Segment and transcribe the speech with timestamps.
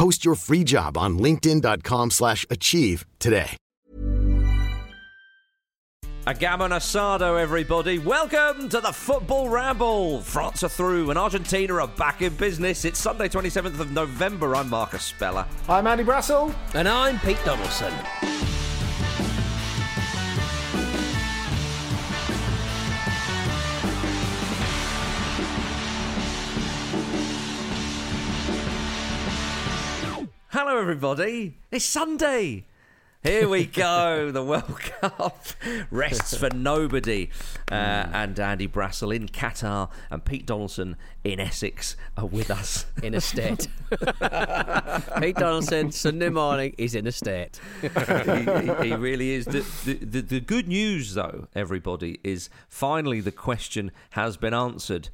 [0.00, 3.58] Post your free job on linkedin.com slash achieve today.
[6.26, 7.98] Agamon Asado, everybody.
[7.98, 10.22] Welcome to the Football Ramble.
[10.22, 12.86] France are through and Argentina are back in business.
[12.86, 14.56] It's Sunday, 27th of November.
[14.56, 15.44] I'm Marcus Speller.
[15.68, 16.54] I'm Andy Brassel.
[16.72, 17.92] And I'm Pete Donaldson.
[30.52, 31.56] Hello, everybody.
[31.70, 32.64] It's Sunday.
[33.22, 34.30] Here we go.
[34.32, 35.46] the World Cup
[35.90, 37.28] rests for nobody.
[37.70, 37.74] Uh,
[38.12, 42.86] and Andy Brassel in Qatar and Pete Donaldson in Essex are with us.
[43.02, 43.68] In a state.
[45.20, 47.60] Pete Donaldson, Sunday morning, he's in a state.
[47.80, 49.44] he, he- he really is.
[49.44, 55.10] The, the, the, the good news, though, everybody, is finally the question has been answered.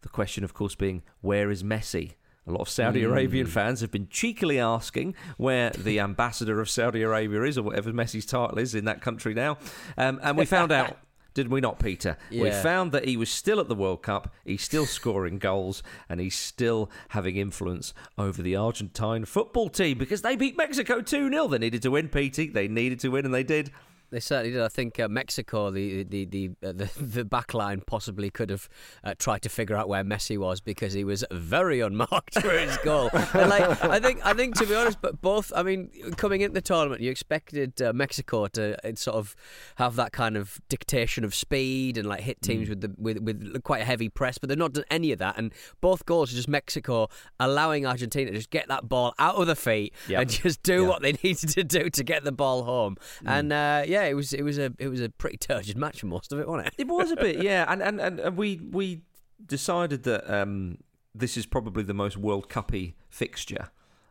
[0.00, 2.14] The question, of course, being where is Messi?
[2.46, 7.02] A lot of Saudi Arabian fans have been cheekily asking where the ambassador of Saudi
[7.02, 9.58] Arabia is, or whatever Messi's title is in that country now.
[9.96, 10.98] Um, and we found out.
[11.34, 12.18] Did we not, Peter?
[12.30, 16.20] We found that he was still at the World Cup, he's still scoring goals, and
[16.20, 21.48] he's still having influence over the Argentine football team because they beat Mexico 2 0.
[21.48, 22.48] They needed to win, Petey.
[22.48, 23.70] They needed to win, and they did.
[24.12, 24.60] They certainly did.
[24.62, 28.68] I think uh, Mexico, the the the uh, the, the back line possibly could have
[29.02, 32.76] uh, tried to figure out where Messi was because he was very unmarked for his
[32.84, 33.10] goal.
[33.12, 35.50] and like I think I think to be honest, but both.
[35.56, 39.34] I mean, coming into the tournament, you expected uh, Mexico to uh, sort of
[39.76, 42.46] have that kind of dictation of speed and like hit Mm.
[42.46, 45.18] teams with the with with quite a heavy press, but they've not done any of
[45.20, 45.38] that.
[45.38, 47.08] And both goals are just Mexico
[47.40, 50.20] allowing Argentina to just get that ball out of the feet Yep.
[50.20, 50.88] and just do Yeah.
[50.88, 52.96] what they needed to do to get the ball home.
[53.24, 53.30] Mm.
[53.30, 56.06] And uh, yeah, it was it was a it was a pretty turgid match for
[56.06, 56.74] most of it, wasn't it?
[56.78, 59.02] It was a bit, yeah, and and, and, and we we
[59.44, 60.78] decided that um,
[61.14, 63.70] this is probably the most World Cuppy fixture.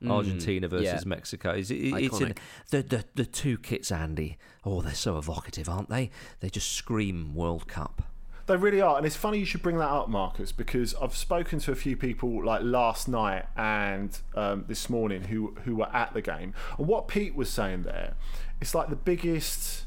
[0.10, 1.00] Argentina versus yeah.
[1.06, 1.52] Mexico.
[1.52, 2.34] It's, it, it's in
[2.72, 4.40] the, the the two kits, Andy.
[4.66, 6.10] Oh, they're so evocative, aren't they?
[6.40, 8.02] They just scream World Cup.
[8.48, 11.60] They really are, and it's funny you should bring that up, Marcus, because I've spoken
[11.60, 16.14] to a few people like last night and um, this morning who who were at
[16.14, 18.16] the game, and what Pete was saying there,
[18.62, 19.86] it's like the biggest.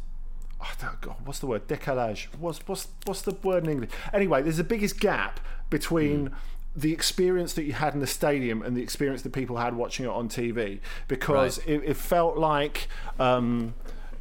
[0.81, 1.69] Don't, God, what's the word?
[1.69, 2.27] Decalage.
[2.39, 3.91] What's what's what's the word in English?
[4.13, 5.41] Anyway, there's the biggest gap
[5.71, 6.31] between.
[6.77, 10.07] The experience that you had in the stadium and the experience that people had watching
[10.07, 12.89] it on TV, because it, it felt like
[13.21, 13.75] um,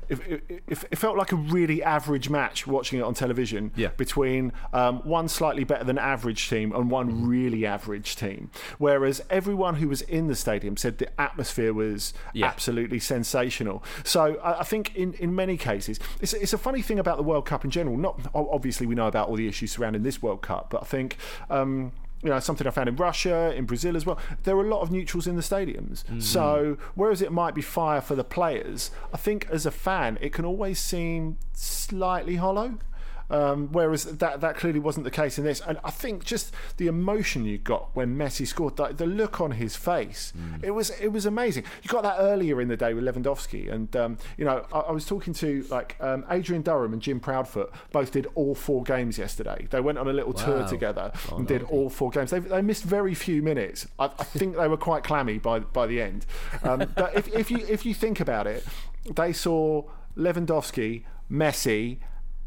[0.09, 3.89] it, it, it, felt like a really average match watching it on television Yeah.
[3.97, 8.49] between um, one slightly better than average team and one really average team.
[8.77, 12.47] Whereas everyone who was in the stadium said the atmosphere was Yeah.
[12.47, 13.83] absolutely sensational.
[14.03, 17.23] So I, I think in, in many cases, it's, it's a funny thing about the
[17.23, 17.97] World Cup in general.
[17.97, 21.17] Not obviously we know about all the issues surrounding this World Cup, but I think.
[21.49, 21.91] Um,
[22.23, 24.17] you know, something I found in Russia, in Brazil as well.
[24.43, 26.03] There are a lot of neutrals in the stadiums.
[26.05, 26.19] Mm-hmm.
[26.21, 30.31] So, whereas it might be fire for the players, I think as a fan, it
[30.31, 32.79] can always seem slightly hollow.
[33.33, 36.85] Um, whereas that that clearly wasn't the case in this, and I think just the
[36.85, 41.07] emotion you got when Messi scored, the, the look on his face, it was it
[41.07, 41.63] was amazing.
[41.81, 44.91] You got that earlier in the day with Lewandowski, and um, you know I, I
[44.91, 49.17] was talking to like um, Adrian Durham and Jim Proudfoot, both did all four games
[49.17, 49.67] yesterday.
[49.71, 50.67] They went on a little tour Wow.
[50.67, 52.29] together and did all four games.
[52.29, 53.87] They, they missed very few minutes.
[53.97, 56.27] I, I think they were quite clammy by by the end.
[56.63, 58.63] Um, but if, if you if you think about it,
[59.15, 59.83] they saw
[60.15, 61.97] Lewandowski, Messi,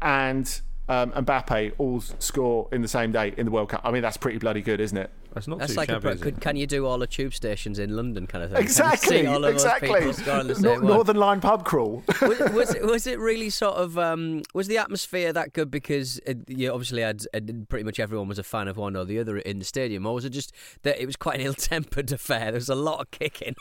[0.01, 3.81] and um, and Mbappe all score in the same day in the World Cup.
[3.83, 5.11] I mean, that's pretty bloody good, isn't it?
[5.33, 6.41] That's not That's too like a shabby, pro- is could, it?
[6.41, 8.59] can you do all the tube stations in London kind of thing?
[8.61, 9.89] Exactly, all of exactly.
[9.89, 10.87] Those people scoring the same Nor- one?
[10.87, 12.03] Northern Line pub crawl.
[12.21, 16.17] was, was, it, was it really sort of um, was the atmosphere that good because
[16.25, 19.19] it, you obviously had uh, pretty much everyone was a fan of one or the
[19.19, 22.45] other in the stadium, or was it just that it was quite an ill-tempered affair?
[22.45, 23.53] There was a lot of kicking.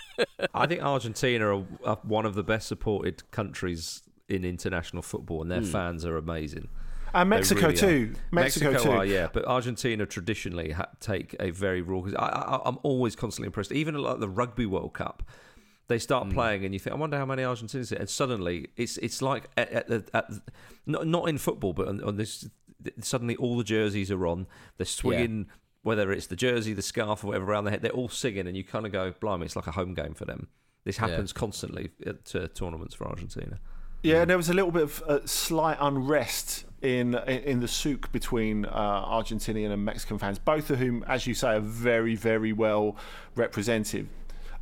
[0.54, 5.50] I think Argentina are, are one of the best supported countries in international football, and
[5.50, 5.66] their Hmm.
[5.66, 6.68] fans are amazing.
[7.22, 8.14] And Mexico really too.
[8.14, 8.34] are.
[8.34, 8.90] Mexico, too.
[8.90, 12.00] are, yeah, but Argentina traditionally ha- take a very raw.
[12.02, 13.72] Cause I, I, I'm always constantly impressed.
[13.72, 15.22] Even at like the Rugby World Cup,
[15.88, 17.92] they start playing, and you think, I wonder how many Argentinians.
[17.92, 17.96] Are.
[17.96, 20.30] And suddenly, it's it's like at, at, the- at,
[20.84, 22.48] not not in football, but on, on this.
[23.00, 24.46] Suddenly, all the jerseys are on.
[24.76, 25.46] They're swinging.
[25.82, 28.56] Whether it's the jersey, the scarf, or whatever around their head, they're all singing, and
[28.56, 30.48] you kind of go, "Blimey, it's like a home game for them."
[30.84, 33.58] This happens constantly at uh, tournaments for Argentina.
[34.02, 38.12] Yeah, and there was a little bit of uh, slight unrest in in, the souk
[38.12, 42.52] between uh, Argentinian and Mexican fans, both of whom, as you say, are very, very
[42.52, 42.96] well
[43.34, 44.08] represented.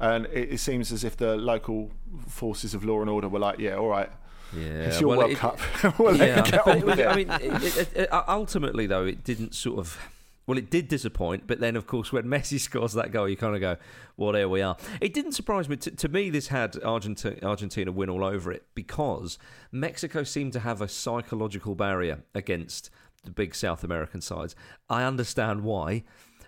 [0.01, 1.91] And it, it seems as if the local
[2.29, 4.11] forces of law and order were like, "Yeah, all right,
[4.57, 5.59] Yeah, it's your well, World it- Cup.
[5.99, 9.25] we'll let you get but on with it." I mean, it, it, ultimately though, it
[9.25, 9.99] didn't sort of.
[10.47, 13.55] Well, it did disappoint, but then of course when Messi scores that goal, you kind
[13.55, 13.77] of go,
[14.17, 15.77] "Well, there we are." It didn't surprise me.
[15.77, 19.39] To, to me, this had Argentina, Argentina win all over it because
[19.73, 22.91] Mexico seemed to have a psychological barrier against
[23.25, 24.55] the big South American sides.
[24.89, 26.05] I understand why.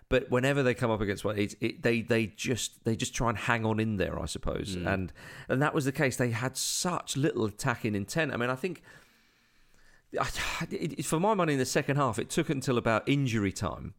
[0.08, 3.28] But whenever they come up against one, it, it, they they just they just try
[3.28, 4.86] and hang on in there, I suppose, mm.
[4.86, 5.12] and
[5.48, 6.16] and that was the case.
[6.16, 8.32] They had such little attacking intent.
[8.32, 8.82] I mean, I think
[11.02, 13.94] for my money in the second half, it took until about injury time,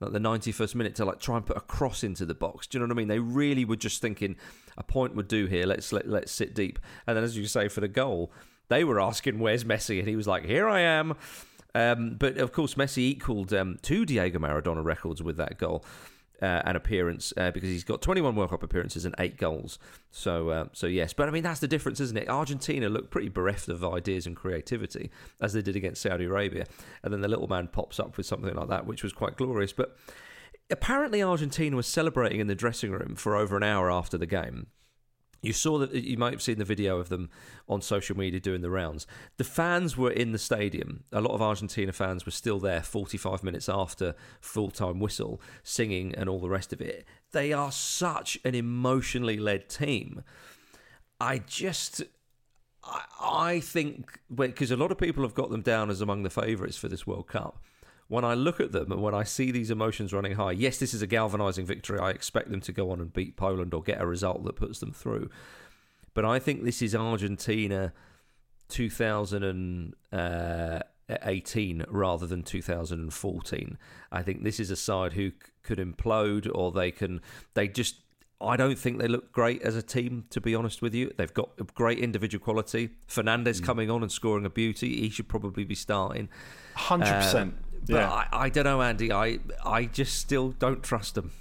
[0.00, 2.66] like the 91st minute, to like try and put a cross into the box.
[2.66, 3.08] Do you know what I mean?
[3.08, 4.36] They really were just thinking
[4.76, 5.66] a point would do here.
[5.66, 6.78] Let's let, let's sit deep.
[7.06, 8.32] And then, as you say, for the goal,
[8.68, 11.14] they were asking, "Where's Messi?" And he was like, "Here I am."
[11.74, 15.84] Um, but of course, Messi equalled um, two Diego Maradona records with that goal.
[16.42, 19.78] Uh, an appearance uh, because he's got 21 World Cup appearances and eight goals.
[20.10, 22.30] So, uh, so yes, but I mean that's the difference, isn't it?
[22.30, 25.10] Argentina looked pretty bereft of ideas and creativity
[25.42, 26.64] as they did against Saudi Arabia,
[27.02, 29.74] and then the little man pops up with something like that, which was quite glorious.
[29.74, 29.98] But
[30.70, 34.68] apparently, Argentina was celebrating in the dressing room for over an hour after the game.
[35.42, 37.30] You saw that you might have seen the video of them
[37.68, 39.06] on social media doing the rounds.
[39.38, 41.04] The fans were in the stadium.
[41.12, 46.14] A lot of Argentina fans were still there 45 minutes after full time whistle, singing
[46.14, 47.06] and all the rest of it.
[47.32, 50.22] They are such an emotionally led team.
[51.20, 52.02] I just.
[52.82, 56.30] I, I think because a lot of people have got them down as among the
[56.30, 57.62] favourites for this World Cup.
[58.10, 60.92] When I look at them and when I see these emotions running high, yes, this
[60.94, 62.00] is a galvanising victory.
[62.00, 64.80] I expect them to go on and beat Poland or get a result that puts
[64.80, 65.30] them through.
[66.12, 67.92] But I think this is Argentina
[68.68, 69.94] 2018
[71.82, 73.78] uh, rather than 2014.
[74.10, 75.30] I think this is a side who
[75.62, 77.20] could implode or they can.
[77.54, 77.94] They just.
[78.42, 81.12] I don't think they look great as a team, to be honest with you.
[81.16, 82.88] They've got great individual quality.
[83.06, 83.66] Fernandez mm.
[83.66, 84.98] coming on and scoring a beauty.
[85.00, 86.28] He should probably be starting.
[86.74, 87.54] Hundred percent.
[87.56, 89.12] Uh, But Yeah, I, I don't know, Andy.
[89.12, 91.32] I I just still don't trust them.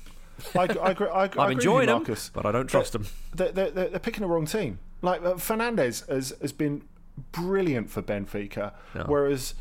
[0.56, 0.92] I, I, I,
[1.26, 2.32] I I'm with enjoying you, them, Marcus.
[2.34, 3.08] but I don't trust them.
[3.36, 4.80] They're, they're, they're they're picking the wrong team.
[5.02, 6.84] Like uh, Fernandez has has been
[7.32, 9.04] brilliant for Benfica, Yeah.
[9.06, 9.54] whereas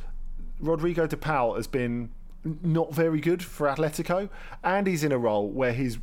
[0.61, 2.11] Rodrigo de Paul has been
[2.63, 4.29] not very good for Atletico,
[4.63, 5.99] and he's in a role where his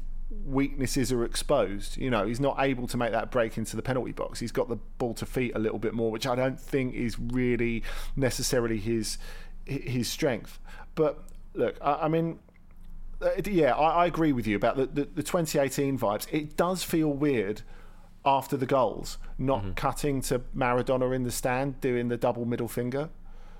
[0.45, 1.97] weaknesses are exposed.
[1.97, 4.39] You know, he's not able to make that break into the penalty box.
[4.39, 7.17] He's got the ball to feet a little bit more, which I don't think is
[7.19, 7.83] really
[8.15, 9.17] necessarily his
[9.65, 10.59] his strength.
[10.95, 11.23] But
[11.53, 12.39] look, I, I mean.
[13.21, 16.27] Uh, yeah, I, I agree with you about the, the, the 2018 vibes.
[16.33, 17.61] It does feel weird
[18.25, 19.71] after the goals, not Mm-hmm.
[19.71, 23.09] cutting to Maradona in the stand doing the double middle finger.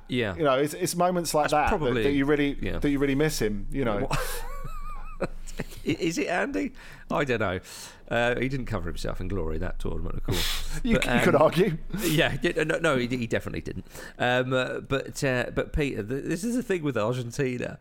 [0.09, 0.35] Yeah.
[0.35, 2.79] You know, it's, it's moments like That's that, that probably- that you really yeah.
[2.79, 3.67] that you really miss him.
[3.71, 4.09] You know,
[5.83, 6.71] Is it Andy?
[7.11, 7.59] I don't know.
[8.09, 10.79] Uh, he didn't cover himself in glory that tournament, of course.
[10.83, 11.77] you, But, you could um, argue.
[12.03, 13.85] Yeah, no, no, he, he definitely didn't.
[14.19, 17.79] Um, uh, but uh, but Peter, th- this is the thing with Argentina.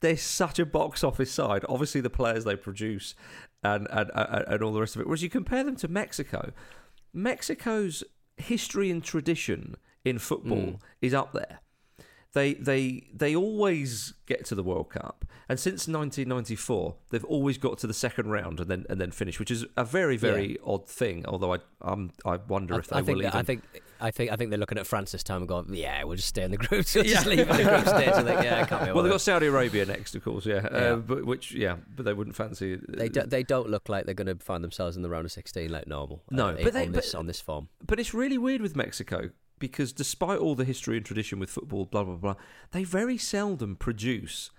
[0.00, 1.64] They're such a box office side.
[1.68, 3.14] Obviously, the players they produce
[3.62, 5.06] and and, and and all the rest of it.
[5.06, 6.52] Whereas you compare them to Mexico,
[7.12, 8.04] Mexico's
[8.36, 11.60] history and tradition in football is up there.
[12.34, 17.78] They they they always get to the World Cup, and since 1994, they've always got
[17.78, 20.88] to the second round and then and then finish, which is a very very odd
[20.88, 21.24] thing.
[21.26, 23.30] Although I um I wonder if they I will think, even.
[23.32, 23.62] I think
[24.00, 26.28] I think I think they're looking at France this time and going, yeah, we'll just
[26.28, 26.56] stay in the
[26.92, 28.08] just leave the group stage.
[28.08, 29.20] I think, yeah, I can't be well, they've got.
[29.20, 30.60] Saudi Arabia next, of course, yeah.
[30.64, 30.78] Yeah.
[30.78, 32.78] Uh, but which, yeah, but they wouldn't fancy.
[32.88, 35.32] They, do, they don't look like they're going to find themselves in the round of
[35.32, 36.22] 16 like normal.
[36.30, 37.68] No, uh, but they- on, this, but- on this form.
[37.86, 39.30] But it's really weird with Mexico
[39.68, 42.34] because despite all the history and tradition with football, blah blah blah,
[42.72, 44.50] they very seldom produce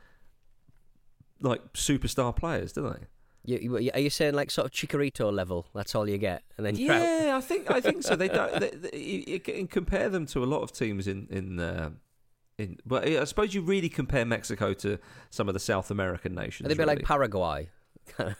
[1.39, 3.05] like superstar players, do they?
[3.47, 5.67] You, are you saying like sort of Chicharito level?
[5.75, 7.01] That's all you get, and then you're out?
[7.01, 8.15] Yeah, I think I think so.
[8.15, 8.51] They don't.
[8.59, 11.59] They, they, you, you can compare them to a lot of teams in in.
[11.59, 11.91] Uh,
[12.57, 14.97] in, but I suppose you really compare Mexico to
[15.29, 16.67] some of the South American nations.
[16.69, 16.95] They'd be really.
[16.95, 17.69] like Paraguay?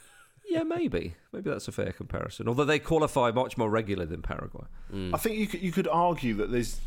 [0.55, 1.15] yeah, maybe.
[1.31, 2.47] Maybe that's a fair comparison.
[2.47, 4.65] Although they qualify much more regularly than Paraguay.
[5.13, 6.79] I think you could, you could argue that there's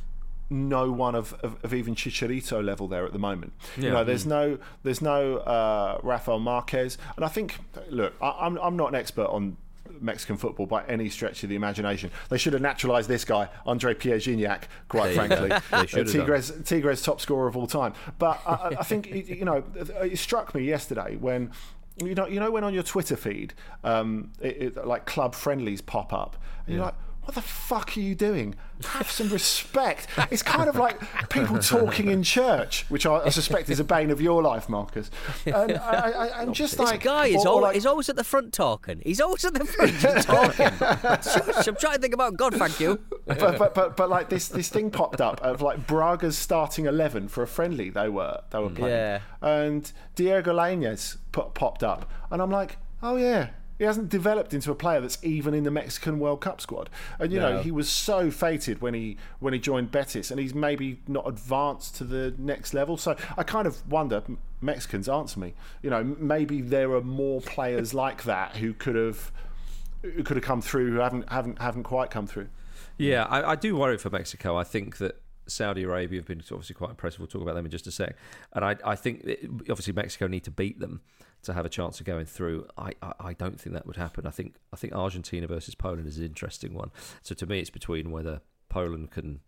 [0.50, 3.52] no one of, of, of even Chicharito level there at the moment.
[3.76, 7.58] You know, there's no there's no uh, Rafael Marquez, and I think
[7.90, 9.58] look, I, I'm I'm not an expert on
[10.00, 12.10] Mexican football by any stretch of the imagination.
[12.30, 15.48] They should have naturalised this guy, Andre Pierre Gignac, quite There you frankly.
[15.48, 15.58] go.
[15.80, 16.14] They should have.
[16.16, 17.92] Tigres, Tigres top scorer of all time.
[18.18, 21.50] But I, I- I think it- you know it struck me yesterday when.
[22.00, 25.80] You know, you know when on your Twitter feed, um, it, it, like club friendlies
[25.80, 26.36] pop up,
[26.66, 26.94] and you're like,
[27.28, 28.54] "What the fuck are you doing?
[28.85, 33.68] Have some respect." It's kind of like people talking in church, which I, I suspect
[33.68, 35.11] is a bane of your life, Marcus.
[35.44, 38.08] And I, I, I'm just This like, guy is or- or always, like- he's always
[38.08, 39.02] at the front talking.
[39.04, 40.66] He's always at the front talking.
[40.80, 42.99] I'm trying to think about God, thank you.
[43.26, 47.28] but, but but but like this this thing popped up of like Braga's starting eleven
[47.28, 49.20] for a friendly they were they were playing, Yeah.
[49.42, 53.50] and Diego Lainez put, popped up, and I'm like, oh yeah.
[53.78, 57.32] He hasn't developed into a player that's even in the Mexican World Cup squad, and
[57.32, 61.00] you know he was so fated when he when he joined Betis, and he's maybe
[61.06, 62.97] not advanced to the next level.
[62.97, 64.23] So I kind of wonder,
[64.61, 65.54] Mexicans answer me.
[65.82, 69.30] You know, maybe there are more players like that who could have
[70.02, 72.49] who could have come through who haven't haven't haven't quite come through.
[72.97, 74.56] Yeah, I, I do worry for Mexico.
[74.56, 77.20] I think that Saudi Arabia have been obviously quite impressive.
[77.20, 78.16] We'll talk about them in just a sec.
[78.52, 81.00] And I, I think it, obviously Mexico need to beat them
[81.42, 82.66] to have a chance of going through.
[82.76, 84.26] I, I, I don't think that would happen.
[84.26, 86.90] I think I think Argentina versus Poland is an interesting one.
[87.22, 89.40] So to me, it's between whether Poland can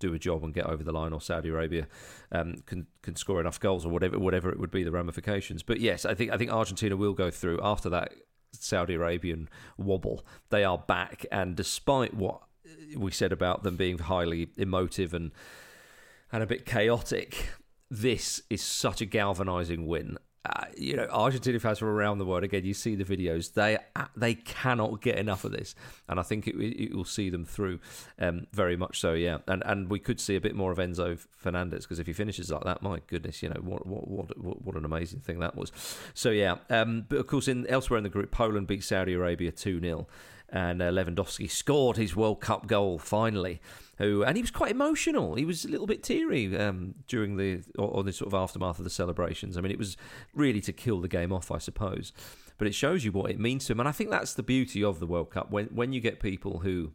[0.00, 1.88] do a job and get over the line, or Saudi Arabia
[2.32, 5.62] um, can can score enough goals, or whatever whatever it would be the ramifications.
[5.62, 8.12] But yes, I think I think Argentina will go through after that
[8.52, 10.24] Saudi Arabian wobble.
[10.50, 12.42] They are back, and despite what
[12.96, 15.32] we said about them being highly emotive and
[16.30, 17.48] and a bit chaotic,
[17.90, 20.18] this is such a galvanizing win.
[20.44, 22.44] Uh, you know, Argentina fans from around the world.
[22.44, 23.76] Again, you see the videos; they
[24.16, 25.74] they cannot get enough of this,
[26.08, 27.80] and I think it, it will see them through
[28.18, 29.12] um, very much so.
[29.14, 32.12] Yeah, and and we could see a bit more of Enzo Fernandez because if he
[32.12, 35.40] finishes like that, my goodness, you know what what what what, what an amazing thing
[35.40, 35.72] that was.
[36.14, 39.50] So yeah, um, but of course, in elsewhere in the group, Poland beat Saudi Arabia
[39.50, 40.06] two 0
[40.50, 43.60] and uh, Lewandowski scored his World Cup goal finally.
[43.98, 45.34] Who and he was quite emotional.
[45.34, 48.78] He was a little bit teary um, during the or, or the sort of aftermath
[48.78, 49.56] of the celebrations.
[49.56, 49.96] I mean, it was
[50.34, 52.12] really to kill the game off, I suppose.
[52.58, 54.84] But it shows you what it means to him, and I think that's the beauty
[54.84, 56.92] of the World Cup when when you get people who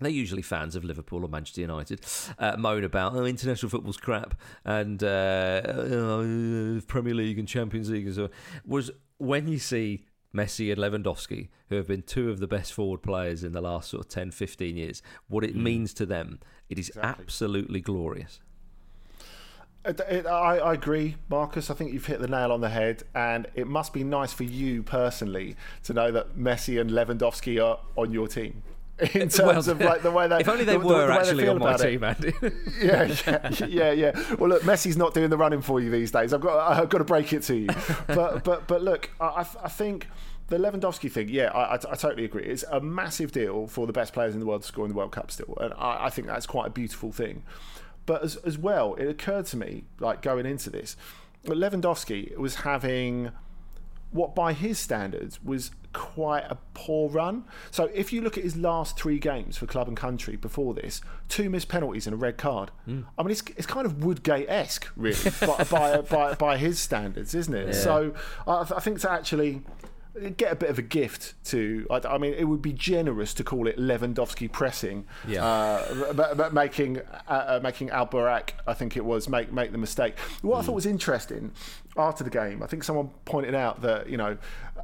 [0.00, 2.04] they're usually fans of Liverpool or Manchester United,
[2.38, 4.34] uh, moan about oh, international football's crap
[4.64, 8.30] and uh, uh, Premier League and Champions League and so on.
[8.66, 13.02] was when you see Messi and Lewandowski, who have been two of the best forward
[13.02, 15.62] players in the last sort of 10, 15 years, what it hmm.
[15.62, 18.40] means to them, it is absolutely glorious.
[19.84, 21.70] It, it, I, I agree, Marcus.
[21.70, 24.44] I think you've hit the nail on the head, and it must be nice for
[24.44, 28.62] you personally to know that Messi and Lewandowski are on your team.
[29.14, 31.44] In terms of like the way they, if only they the- were the they actually
[31.44, 32.32] feel on my team, Andy.
[32.80, 34.34] yeah, yeah, yeah, yeah.
[34.38, 36.32] Well, look, Messi's not doing the running for you these days.
[36.32, 37.68] I've got, I've got to break it to you.
[38.06, 40.08] But, but, but look, I, I think
[40.48, 41.28] the Lewandowski thing.
[41.28, 42.44] Yeah, I, I, I totally agree.
[42.44, 44.96] It's a massive deal for the best players in the world to score in the
[44.96, 47.44] World Cup still, and I, I think that's quite a beautiful thing.
[48.06, 50.96] But as, as well, it occurred to me, like going into this,
[51.44, 53.30] that Lewandowski was having
[54.12, 57.44] what by his standards was quite a poor run.
[57.70, 61.00] So if you look at his last three games for club and country before this,
[61.28, 62.70] two missed penalties and a red card.
[62.88, 63.04] Mm.
[63.18, 67.54] I mean, it's, it's kind of Woodgate-esque, really, by, by, by, by his standards, isn't
[67.54, 67.74] it?
[67.80, 68.14] So
[68.46, 69.62] I, I think to actually
[70.36, 71.86] get a bit of a gift to.
[71.90, 75.06] I, I mean, it would be generous to call it Lewandowski pressing.
[75.26, 75.44] Yeah.
[75.44, 79.78] Uh, but, but making uh, uh, making Albarak, I think it was, make make the
[79.78, 80.18] mistake.
[80.42, 81.52] What I thought was interesting
[81.96, 84.36] after the game, I think someone pointed out that you know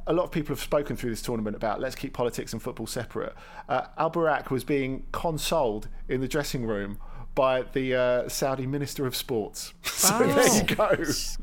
[0.05, 2.87] a lot of people have spoken through this tournament about let's keep politics and football
[2.87, 3.33] separate.
[3.69, 6.97] Uh, Albarak was being consoled in the dressing room.
[7.35, 9.71] By the uh, Saudi Minister of Sports.
[9.83, 10.89] So there you go.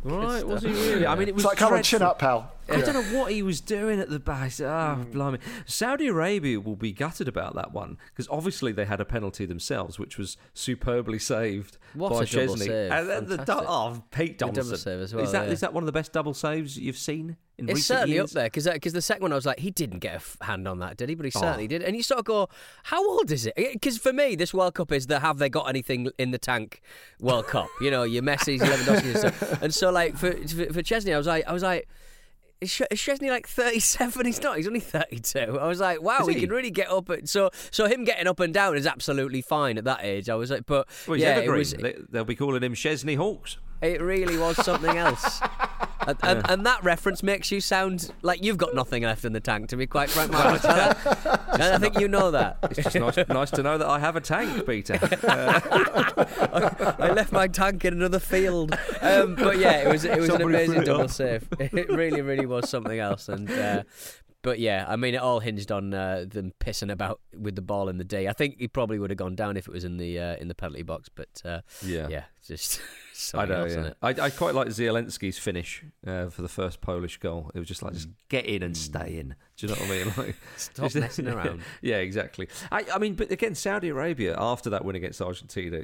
[0.03, 1.07] right, was he really?
[1.07, 2.51] I mean, it was It's like, come on, chin up, pal.
[2.69, 4.53] I don't know what he was doing at the back.
[4.63, 5.13] Ah, Mm.
[5.13, 5.39] blimey.
[5.67, 9.99] Saudi Arabia will be gutted about that one because obviously they had a penalty themselves,
[9.99, 12.67] which was superbly saved What by a double Szczesny.
[12.67, 12.93] save.
[12.93, 14.77] And then the oh, Pete Donaldson.
[14.77, 15.53] save as well, is that yeah.
[15.53, 18.31] is that one of the best double saves you've seen in It's certainly years?
[18.31, 20.37] up there because because the second one I was like he didn't get a f-
[20.41, 21.41] hand on that did he but he Oh.
[21.41, 22.49] certainly did and you sort of go
[22.85, 25.69] how old is it because for me this World Cup is the have they got
[25.69, 26.81] anything in the tank
[27.21, 30.73] World Cup you know your Messi's your Lewandowski and stuff and so like for for,
[30.73, 31.87] for Szczesny I was like I was like
[32.61, 34.27] is Szczesny like 37?
[34.27, 34.57] He's not.
[34.57, 35.59] He's only 32.
[35.59, 36.35] I was like, wow, he?
[36.35, 36.41] he?
[36.41, 37.09] can really get up.
[37.11, 40.29] And, so, so him getting up and down is absolutely fine at that age.
[40.29, 41.73] I was like, but Well, he's yeah, it was.
[41.73, 43.59] They, they'll be calling him Chesney Hawkes.
[43.83, 45.41] It really was something else.
[46.07, 49.41] and, and, and that reference makes you sound like you've got nothing left in the
[49.41, 52.59] tank, to be quite frank, and I think you know that.
[52.71, 54.99] It's just nice, nice to know that I have a tank, Peter.
[56.99, 58.77] I left my tank in another field.
[59.01, 61.49] Um, but yeah, it was it was an amazing double save.
[61.59, 63.29] It really, really was something else.
[63.29, 63.83] And uh,
[64.43, 67.89] but yeah, I mean, it all hinged on uh, them pissing about with the ball
[67.89, 68.29] in the day.
[68.29, 70.49] I think he probably would have gone down if it was in the uh, in
[70.49, 71.09] the penalty box.
[71.09, 72.09] But uh, Yeah.
[72.09, 72.81] yeah, just
[73.35, 74.09] I know, else, isn't yeah.
[74.09, 74.21] it?
[74.21, 77.51] I, I quite like Zielinski's finish uh, for the first Polish goal.
[77.55, 79.35] It was just like, just get in and stay in.
[79.57, 80.13] Do you know what I mean?
[80.17, 81.63] Like, Stop just- messing around.
[81.83, 82.49] yeah, exactly.
[82.73, 85.83] I, I mean, but again, Saudi Arabia after that win against Argentina,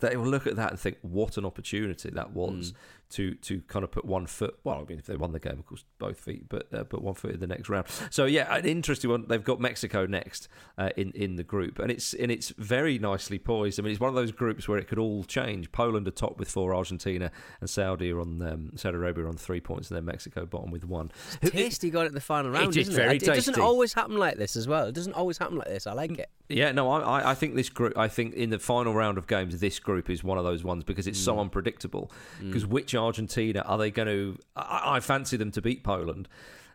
[0.00, 2.74] they will look at that and think, what an opportunity that was
[3.08, 4.58] to to kind of put one foot.
[4.64, 7.02] Well, I mean, if they won the game, of course, both feet, but uh, put
[7.02, 7.86] one foot in the next round.
[8.10, 9.26] So yeah, an interesting one.
[9.28, 13.38] They've got Mexico next uh, in in the group, and it's and it's very nicely
[13.38, 13.78] poised.
[13.78, 15.70] I mean, it's one of those groups where it could all change.
[15.70, 19.36] Poland are top with four, Argentina and Saudi are on um, Saudi Arabia are on
[19.36, 21.12] three points, and then Mexico bottom with one.
[21.42, 23.22] Who- Tasty got it in the final round, is isn't very it?
[23.22, 24.86] It doesn't always happen like this as well.
[24.86, 25.86] It doesn't always happen like this.
[25.86, 26.28] I like it.
[26.48, 27.96] Yeah, no, I, I- I think this group.
[27.98, 30.84] I think in the final round of games, this group is one of those ones
[30.84, 32.10] because it's so unpredictable.
[32.40, 34.38] Because which Argentina are they going to?
[34.54, 36.28] I, I fancy them to beat Poland,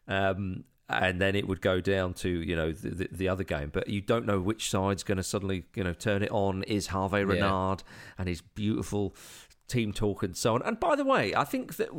[0.07, 3.69] um, and then it would go down to you know the, the, the other game.
[3.71, 6.63] But you don't know which side's going to suddenly you know turn it on.
[6.63, 7.83] Is Harvey Renard
[8.17, 9.15] and his beautiful
[9.69, 10.61] team talk and so on.
[10.63, 11.89] And by the way, I think that.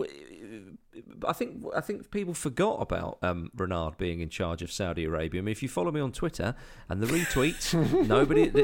[1.26, 5.40] I think I think people forgot about um, Renard being in charge of Saudi Arabia.
[5.40, 6.54] I mean, if you follow me on Twitter
[6.88, 7.72] and the retweets,
[8.06, 8.56] nobody, it,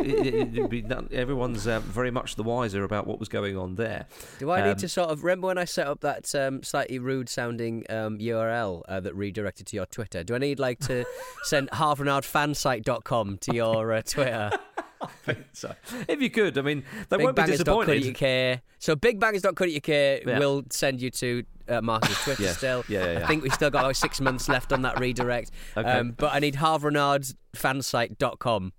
[0.72, 4.06] it, done- everyone's uh, very much the wiser about what was going on there.
[4.38, 6.98] Do I Um, need to sort of remember when I set up that um, slightly
[6.98, 10.22] rude sounding um, URL uh, that redirected to your Twitter?
[10.22, 11.04] Do I need like to
[11.44, 14.50] send harvardfansite.com to your uh, Twitter?
[15.02, 15.74] I think so,
[16.08, 18.02] if you could, I mean, they won't be disappointed.
[18.02, 18.60] bigbangers.co.uk.
[18.78, 20.38] So bigbangers.co.uk Yeah.
[20.38, 22.52] will send you to uh, Marcus' Twitter Yeah.
[22.52, 22.84] still.
[22.88, 23.24] Yeah, yeah, yeah.
[23.24, 25.50] I think we've still got like six months left on that redirect.
[25.76, 25.88] Okay.
[25.90, 28.72] Um, but I need harvardfansite.com.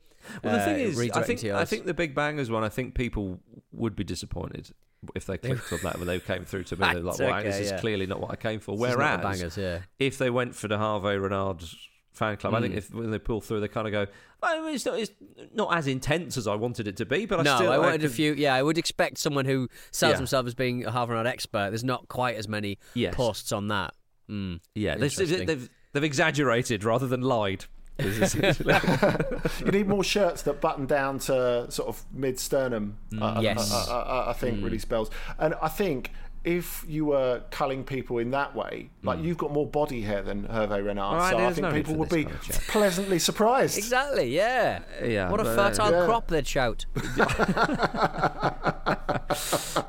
[0.44, 2.64] Well, the uh, thing is, I think I think the Big Bangers one.
[2.64, 3.40] I think people
[3.72, 4.72] would be disappointed
[5.16, 6.94] if they clicked on that when they came through to me.
[6.94, 8.98] They're like, Right, "Wow, this okay, is clearly not what I came for." This is
[8.98, 9.80] not the Whereas, bangers, yeah.
[9.98, 11.64] if they went for the Harvey Renard
[12.12, 12.78] fan club, I think Mm.
[12.78, 14.08] if when they pull through, they kind of go,
[14.44, 15.12] oh, I mean, it's, not, "It's
[15.54, 18.04] not as intense as I wanted it to be." But I no, still I wanted
[18.04, 18.34] a few.
[18.34, 20.18] Yeah, I would expect someone who sells Yeah.
[20.18, 21.70] himself as being a Harvard expert.
[21.70, 23.16] There's not quite as many Yes.
[23.16, 23.94] posts on that.
[24.30, 24.60] Mm.
[24.76, 27.66] Yeah, they've, they've they've exaggerated rather than lied.
[28.00, 32.98] you need more shirts that button down to sort of mid sternum.
[33.12, 33.74] I, hmm, uh, uh, yes.
[33.74, 34.64] I, I, I, I think hmm.
[34.64, 35.10] really spells.
[35.38, 36.12] And I think
[36.44, 40.44] if you were culling people in that way, like you've got more body hair than
[40.48, 43.78] Hervé Renard, All right, so I think no people would be kind pleasantly surprised.
[43.78, 44.34] Exactly.
[44.36, 44.80] Yeah.
[45.04, 46.06] Yeah, What a but, uh, fertile Yeah.
[46.06, 46.86] crop they'd shout.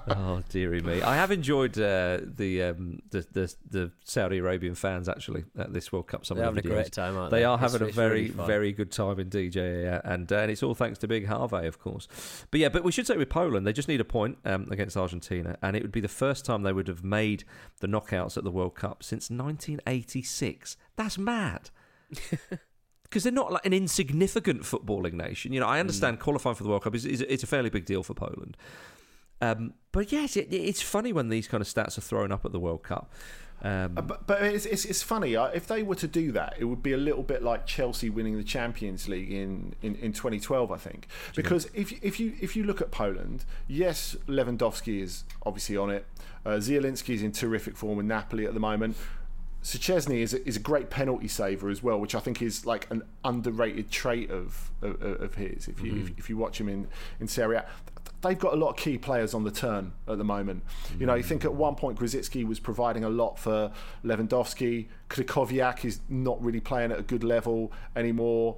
[0.09, 1.03] oh dearie me!
[1.03, 5.93] I have enjoyed uh, the, um, the the the Saudi Arabian fans actually at this
[5.93, 6.27] World Cup.
[6.27, 7.45] Some They're of the having a great time, aren't They they?
[7.45, 10.01] are It's- having a very really very good time indeed, yeah, yeah, yeah.
[10.05, 12.09] and uh, and it's all thanks to Big Harvey, of course.
[12.51, 14.97] But yeah, but we should say with Poland, they just need a point um, against
[14.97, 17.45] Argentina, and it would be the first time they would have made
[17.81, 20.77] the knockouts at the World Cup since 1986.
[20.97, 21.71] That's mad.
[23.03, 25.53] Because they're not like an insignificant footballing nation.
[25.53, 26.21] You know, I understand Mm.
[26.21, 28.57] qualifying for the World Cup is, is it's a fairly big deal for Poland.
[29.41, 32.53] Um, but yes, it, it's funny when these kind of stats are thrown up at
[32.53, 33.13] the World Cup.
[33.63, 35.37] Um, Uh, But, but it's, it's, it's funny.
[35.37, 38.09] uh, If they were to do that, it would be a little bit like Chelsea
[38.11, 41.09] winning the Champions League in, in, in 2012, I think.
[41.37, 45.91] Because if, you- if you if you look at Poland, yes, Lewandowski is obviously on
[45.91, 46.07] it.
[46.47, 48.97] Uh, Zielinski is in terrific form with Napoli at the moment.
[49.63, 52.91] Szczesny is a, is a great penalty saver as well, which I think is like
[52.91, 55.69] an underrated trait of of, of his.
[55.69, 56.89] If you if, if you watch him in
[57.21, 57.67] in Serie A,
[58.23, 60.63] they've got a lot of key players on the turn at the moment.
[60.99, 63.73] You know, you think at one point Grosicki was providing a lot for
[64.05, 64.89] Lewandowski.
[65.09, 68.57] Krychowiak is not really playing at a good level anymore.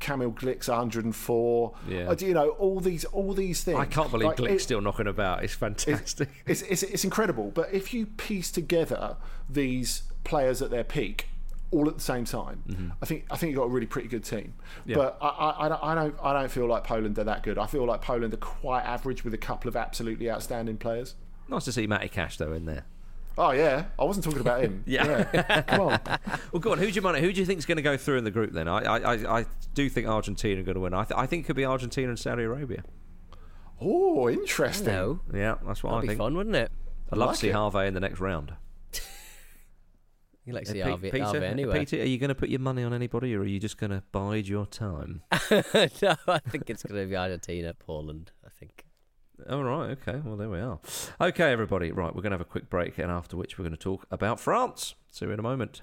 [0.00, 1.74] Kamil Glik's 104.
[1.88, 2.08] Yeah.
[2.10, 3.78] Uh, you know all these all these things.
[3.78, 5.42] I can't believe Like, Glik's it- still knocking about.
[5.42, 6.28] It's fantastic.
[6.46, 7.50] it's, it's, it's incredible.
[7.52, 9.16] But if you piece together
[9.48, 11.26] these players at their peak
[11.70, 12.88] all at the same time, Mm-hmm.
[13.02, 14.54] I think I think you've got a really pretty good team.
[14.86, 14.96] Yeah.
[14.96, 17.58] But I, I, I, don't, I don't I don't feel like Poland are that good.
[17.58, 21.14] I feel like Poland are quite average with a couple of absolutely outstanding players.
[21.48, 22.84] Nice to see Matty Cash though in there.
[23.36, 24.82] Oh yeah, I wasn't talking about him.
[24.86, 25.62] Yeah.
[25.62, 26.00] come on.
[26.52, 26.78] Well, go on.
[26.78, 27.18] Who do you mind?
[27.18, 28.52] Who do you think is going to go through in the group?
[28.52, 30.94] Then I, I, I, I do think Argentina are going to win.
[30.94, 32.82] I, th- I think it could be Argentina and Saudi Arabia.
[33.80, 34.86] Oh, interesting.
[34.92, 36.18] No, Yeah, that's what that'd I be think.
[36.18, 36.70] fun, wouldn't it?
[37.12, 37.54] I'd love like to see it.
[37.54, 38.54] Harvey in the next round.
[40.48, 41.78] You like to see Uh, Harvey, Pe- Harvey anyway.
[41.80, 43.90] Peter, are you going to put your money on anybody, or are you just going
[43.90, 45.22] to bide your time?
[45.50, 48.32] no, I think it's going to be Argentina, Poland.
[48.44, 48.86] I think.
[49.48, 49.90] All right.
[49.90, 50.20] Okay.
[50.24, 50.80] Well, there we are.
[51.20, 51.92] Okay, everybody.
[51.92, 54.06] Right, we're going to have a quick break, and after which we're going to talk
[54.10, 54.94] about France.
[55.12, 55.82] See you in a moment.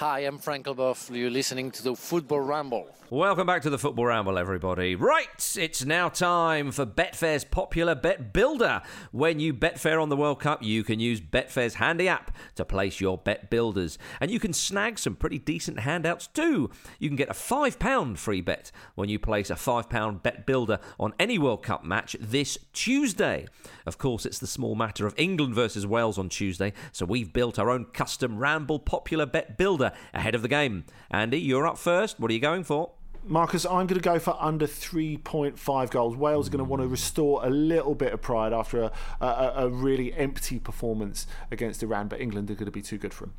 [0.00, 1.14] Hi, I'm Frank Leboeuf.
[1.14, 2.88] You're listening to the Football Ramble.
[3.10, 4.94] Welcome back to the Football Ramble, everybody.
[4.94, 8.80] Right, it's now time for Betfair's popular Bet Builder.
[9.10, 12.98] When you Betfair on the World Cup, you can use Betfair's handy app to place
[12.98, 13.98] your bet builders.
[14.20, 16.70] And you can snag some pretty decent handouts too.
[16.98, 21.12] You can get a £5 free bet when you place a £5 bet builder on
[21.18, 23.46] any World Cup match this Tuesday.
[23.84, 27.58] Of course, it's the small matter of England versus Wales on Tuesday, so we've built
[27.58, 30.84] our own custom Ramble popular bet builder ahead of the game.
[31.10, 32.20] Andy, you're up first.
[32.20, 32.92] What are you going for?
[33.24, 36.16] Marcus, I'm going to go for under 3.5 goals.
[36.16, 39.52] Wales are going to want to restore a little bit of pride after a, a,
[39.56, 43.26] a really empty performance against Iran, but England are going to be too good for
[43.26, 43.34] them.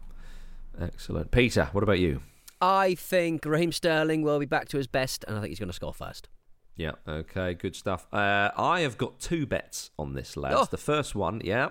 [0.80, 1.32] Excellent.
[1.32, 2.22] Peter, what about you?
[2.62, 5.70] I think Raheem Sterling will be back to his best, and I think he's going
[5.70, 6.30] to score first.
[6.76, 8.08] Yeah, okay, good stuff.
[8.14, 10.56] Uh, I have got two bets on this, lads.
[10.58, 10.66] Oh.
[10.70, 11.70] The first one, yeah.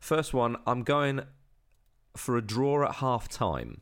[0.00, 1.22] First one, I'm going
[2.16, 3.80] for a draw at half time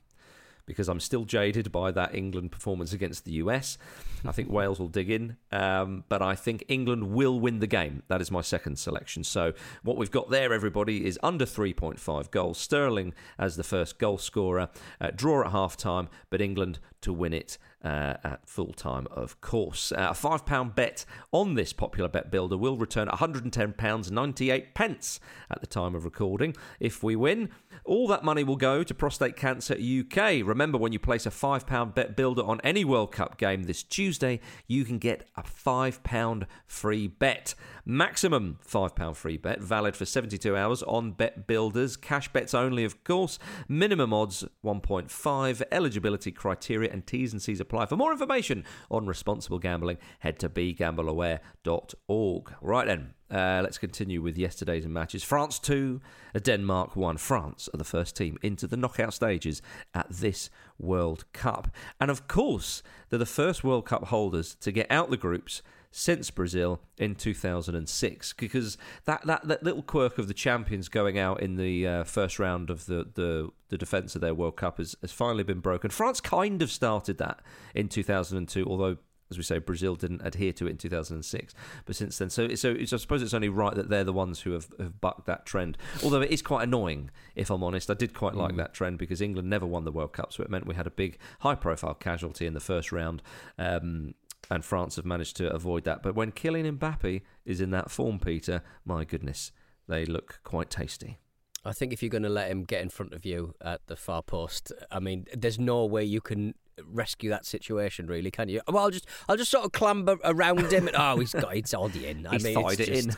[0.67, 3.79] because I'm still jaded by that England performance against the US.
[4.25, 8.03] I think Wales will dig in, um, but I think England will win the game.
[8.09, 9.25] That is my second selection.
[9.25, 12.59] So what we've got there, everybody, is under 3.5 goals.
[12.59, 14.69] Sterling as the first goal scorer,
[15.01, 19.41] uh, draw at half time, but England to win it uh, at full time, of
[19.41, 19.93] course.
[19.93, 25.67] Uh, a £5 bet on this popular bet builder will return £110.98 pence at the
[25.67, 26.55] time of recording.
[26.81, 27.51] If we win,
[27.85, 30.45] all that money will go to Prostate Cancer UK.
[30.45, 34.41] Remember, when you place a £5 bet builder on any World Cup game this Tuesday,
[34.67, 37.55] you can get a £5 free bet.
[37.85, 41.97] Maximum £5 free bet, valid for 72 hours on bet builders.
[41.97, 43.41] Cash bets only, of course.
[43.67, 45.63] Minimum odds 1.5.
[45.73, 47.87] Eligibility criteria and T's and C's apply.
[47.87, 52.55] For more information on responsible gambling, head to begambleaware.org.
[52.61, 55.25] Right then, uh, let's continue with yesterday's matches.
[55.25, 56.01] France 2,
[56.41, 57.17] Denmark 1.
[57.17, 59.61] France are the first team into the knockout stages
[59.93, 61.67] at this World Cup.
[62.01, 66.31] And of course, they're the first World Cup holders to get out the groups since
[66.31, 71.57] Brazil in 2006 because that, that, that little quirk of the champions going out in
[71.57, 75.13] the uh, first round of the, the, the defence of their World Cup has, has
[75.13, 75.91] finally been broken.
[75.91, 77.41] France kind of started that
[77.75, 78.97] in 2002, although
[79.33, 81.55] as we say, Brazil didn't adhere to it in 2006.
[81.87, 84.53] But since then, so so I suppose it's only right that they're the ones who
[84.53, 85.79] have, have bucked that trend.
[86.05, 87.91] Although it is quite annoying, if I'm honest.
[87.91, 90.51] I did quite like that trend because England never won the World Cup, so it
[90.51, 93.23] meant we had a big, high-profile casualty in the first round.
[93.59, 94.15] Um,
[94.53, 96.03] and France have managed to avoid that.
[96.03, 99.51] But when Kylian Mbappe is in that form, Peter, my goodness,
[99.89, 101.19] they look quite tasty.
[101.65, 103.97] I think if you're going to let him get in front of you at the
[103.97, 108.61] far post, I mean, there's no way you can rescue that situation, really, can you?
[108.69, 110.89] Well, I'll just, I'll just sort of clamber around him.
[110.89, 112.27] And, oh, he's got, it's already in.
[112.27, 113.15] I He's mean, it's it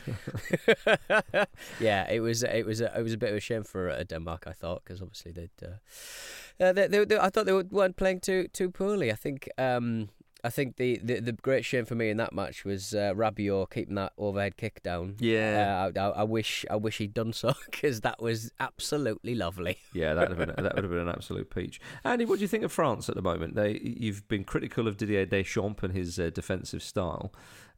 [0.87, 1.49] just-
[1.81, 4.05] yeah, it was, it was, a, it was a bit of a shame for uh,
[4.05, 7.97] Denmark, I thought, because obviously they'd, uh, uh, they, they, they, I thought they weren't
[7.97, 9.11] playing too, too poorly.
[9.11, 9.49] I think.
[9.59, 10.11] Um,
[10.45, 13.71] I think the, the, the great shame for me in that match was uh, Rabiot
[13.71, 15.17] keeping that overhead kick down.
[15.19, 15.91] Yeah.
[15.97, 19.79] uh, I, I, wish I wish he'd done so because that was absolutely lovely.
[19.95, 21.81] Yeah, that would have been that would have been an absolute peach.
[22.05, 23.55] Andy, what do you think of France at the moment?
[23.55, 27.33] They you've been critical of Didier Deschamps and his uh, defensive style.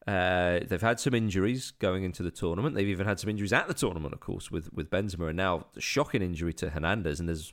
[0.06, 2.74] Uh, they've had some injuries going into the tournament.
[2.74, 5.66] They've even had some injuries at the tournament, of course, with with Benzema, and now
[5.76, 7.20] a shocking injury to Hernandez.
[7.20, 7.52] And there's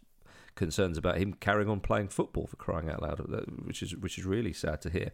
[0.56, 4.18] concerns about him carrying on playing football for crying out loud, uh, which is which
[4.18, 5.12] is really sad to hear.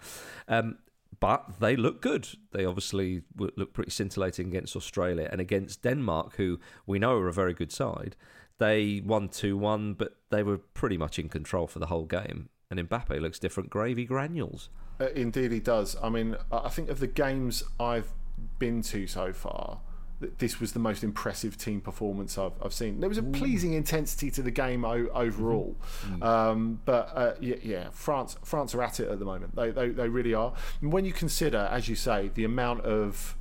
[0.48, 0.78] Um,
[1.20, 2.28] but they look good.
[2.52, 7.34] They obviously look pretty scintillating against Australia and against Denmark, who we know are a
[7.34, 8.16] very good side.
[8.60, 12.50] They won 2 1, but they were pretty much in control for the whole game.
[12.70, 14.70] And Mbappe looks different gravy granules.
[15.00, 15.96] Uh, indeed, he does.
[16.04, 18.12] I mean, I think of the games I've
[18.60, 19.80] been to so far,
[20.20, 23.00] this was the most impressive team performance I've, I've seen.
[23.00, 26.24] There was a pleasing intensity to the game o- overall, mm-hmm.
[26.24, 29.56] um, but uh, yeah, yeah, France France are at it at the moment.
[29.56, 30.54] They they, they really are.
[30.82, 33.36] And when you consider, as you say, the amount of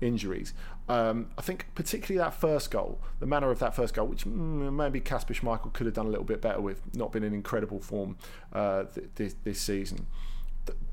[0.00, 0.52] injuries.
[0.88, 4.72] Um, I think particularly that first goal, the manner of that first goal, which mm,
[4.72, 7.80] maybe Kasper Schmeichel could have done a little bit better with, not been in incredible
[7.80, 8.16] form
[8.52, 10.06] uh, th- this, this season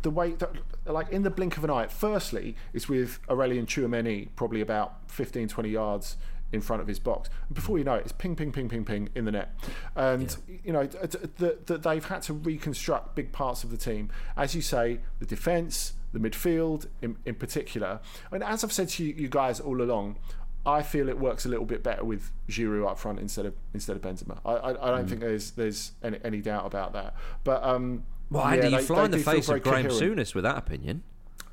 [0.01, 0.51] the way that,
[0.85, 5.47] like in the blink of an eye, firstly, it's with Aurelien Tchouameni probably about 15,
[5.47, 6.17] 20 yards
[6.51, 7.29] in front of his box.
[7.47, 9.57] And before you know it, it's ping, ping, ping, ping, ping in the net.
[9.95, 10.57] And, yeah.
[10.63, 14.09] you know, that the, the, they've had to reconstruct big parts of the team.
[14.37, 17.99] As you say, the defence, the midfield in, in particular.
[18.31, 20.17] And as I've said to you, you guys all along,
[20.65, 23.97] I feel it works a little bit better with Giroud up front instead of instead
[23.97, 24.39] of Benzema.
[24.45, 25.09] I, I, I don't mm.
[25.09, 27.15] think there's there's any, any doubt about that.
[27.43, 30.17] But um, well, Andy, yeah, you fly in the face of Graham coherent.
[30.17, 31.03] Souness with that opinion.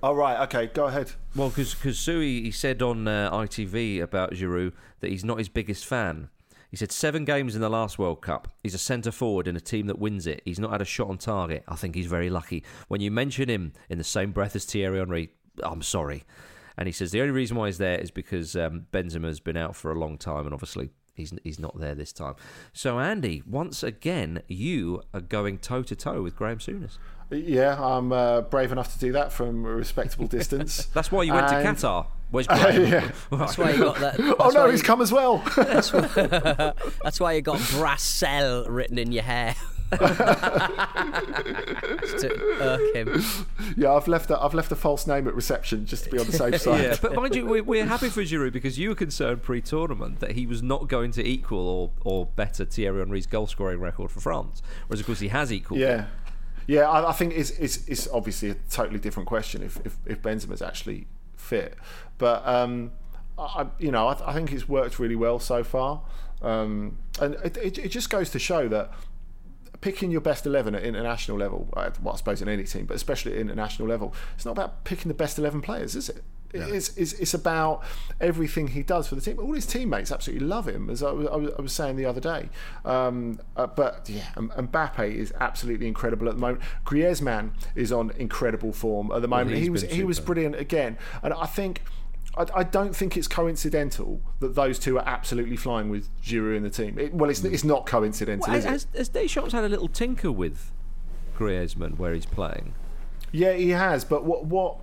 [0.02, 1.12] Oh right, okay, go ahead.
[1.36, 5.84] Well, because Sui he said on uh, ITV about Giroud that he's not his biggest
[5.84, 6.30] fan.
[6.70, 8.48] He said seven games in the last World Cup.
[8.62, 10.40] He's a centre forward in a team that wins it.
[10.44, 11.64] He's not had a shot on target.
[11.66, 12.62] I think he's very lucky.
[12.88, 15.30] When you mention him in the same breath as Thierry Henry,
[15.62, 16.24] I'm sorry.
[16.78, 19.74] And he says the only reason why he's there is because um, Benzema's been out
[19.74, 22.34] for a long time, and obviously he's he's not there this time.
[22.72, 26.98] So Andy, once again, you are going toe to toe with Graham Souness.
[27.30, 30.86] Yeah, I'm uh, brave enough to do that from a respectable distance.
[30.86, 31.78] that's why you went and...
[31.78, 32.06] to Qatar.
[32.30, 32.84] Where's Brian?
[32.84, 33.10] Uh, yeah.
[33.38, 34.36] That's why you got that.
[34.38, 35.42] oh no, he's come as well.
[35.56, 36.02] that's, why,
[37.02, 39.56] that's why you got Brassel written in your hair
[42.20, 43.22] to irk him.
[43.76, 46.26] Yeah, I've left a, I've left a false name at reception just to be on
[46.26, 46.82] the safe side.
[46.82, 50.32] yeah, but mind you, we're, we're happy for Giroud because you were concerned pre-tournament that
[50.32, 54.20] he was not going to equal or or better Thierry Henry's goal scoring record for
[54.20, 55.80] France, whereas of course he has equalled.
[55.80, 56.06] Yeah.
[56.66, 60.20] Yeah, I, I think it's, it's, it's obviously a totally different question if if, if
[60.22, 61.76] Benzema's actually fit,
[62.18, 62.92] but um,
[63.38, 66.02] I, you know I, I think it's worked really well so far,
[66.42, 68.92] um, and it, it, it just goes to show that
[69.80, 72.94] picking your best 11 at international level, uh, well, I suppose in any team, but
[72.94, 76.22] especially at international level, it's not about picking the best 11 players, is it?
[76.52, 76.66] Yeah.
[76.66, 77.84] It's, it's, it's, about
[78.20, 79.38] everything he does for the team.
[79.38, 82.48] All his teammates absolutely love him, as I was, I was saying the other day.
[82.84, 86.62] Um, uh, but yeah, Mbappe is absolutely incredible at the moment.
[86.84, 89.52] Griezmann is on incredible form at the moment.
[89.52, 91.82] Well, he was he was brilliant again, and I think
[92.36, 96.62] I, I, don't think it's coincidental that those two are absolutely flying with Giroud in
[96.62, 96.98] the team.
[96.98, 98.98] It, well, it's, it's not coincidental, well, is has, it?
[98.98, 100.70] Has Deschamps had a little tinker with
[101.36, 102.74] Griezmann where he's playing?
[103.32, 104.04] Yeah, he has.
[104.04, 104.78] But what what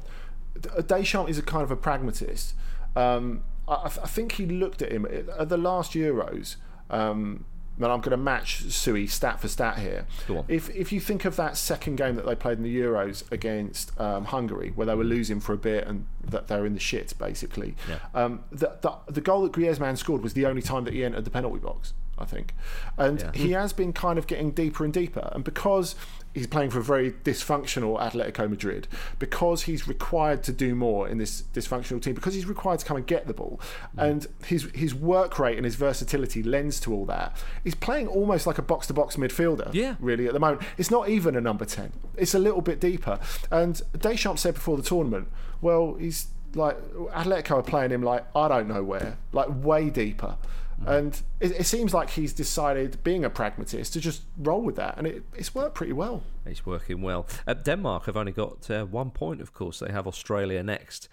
[0.87, 2.53] Deschamps is a kind of a pragmatist.
[2.95, 6.55] Um, I, I, think he looked at him at the last Euros.
[6.89, 7.45] Um,
[7.77, 10.05] and I'm going to match Sui stat for stat here.
[10.47, 13.99] If if you think of that second game that they played in the Euros against
[13.99, 17.13] um, Hungary, where they were losing for a bit and that they're in the shit
[17.17, 17.99] basically, yeah.
[18.13, 21.25] um, the, the, the goal that Griezmann scored was the only time that he entered
[21.25, 21.93] the penalty box.
[22.19, 22.55] I think,
[22.97, 23.31] and yeah.
[23.35, 25.95] he has been kind of getting deeper and deeper, and because
[26.37, 28.87] he's playing for a very dysfunctional Atletico Madrid.
[29.17, 32.97] Because he's required to do more in this dysfunctional team because he's required to come
[32.97, 33.59] and get the ball
[33.95, 34.03] mm.
[34.03, 38.45] and his his work rate and his versatility lends to all that he's playing almost
[38.45, 39.95] like a box to box midfielder yeah.
[39.99, 40.61] really at the moment.
[40.77, 43.19] It's not even a number 10 it's a little bit deeper.
[43.51, 45.27] And Deschamps said before the tournament
[45.61, 46.77] well he's like
[47.11, 50.37] Atletico are playing him like I don't know where like way deeper
[50.85, 54.97] and it, it, seems like he's decided, being a pragmatist, to just roll with that,
[54.97, 56.23] and it, it's worked pretty well.
[56.45, 57.25] It's working well.
[57.45, 59.79] Uh, Denmark have only got uh, one point, of course.
[59.79, 61.09] They have Australia next.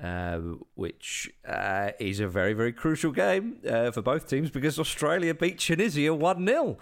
[0.00, 0.38] Uh,
[0.76, 5.58] which uh, is a very, very crucial game uh, for both teams because Australia beat
[5.58, 6.78] Tunisia 1 0.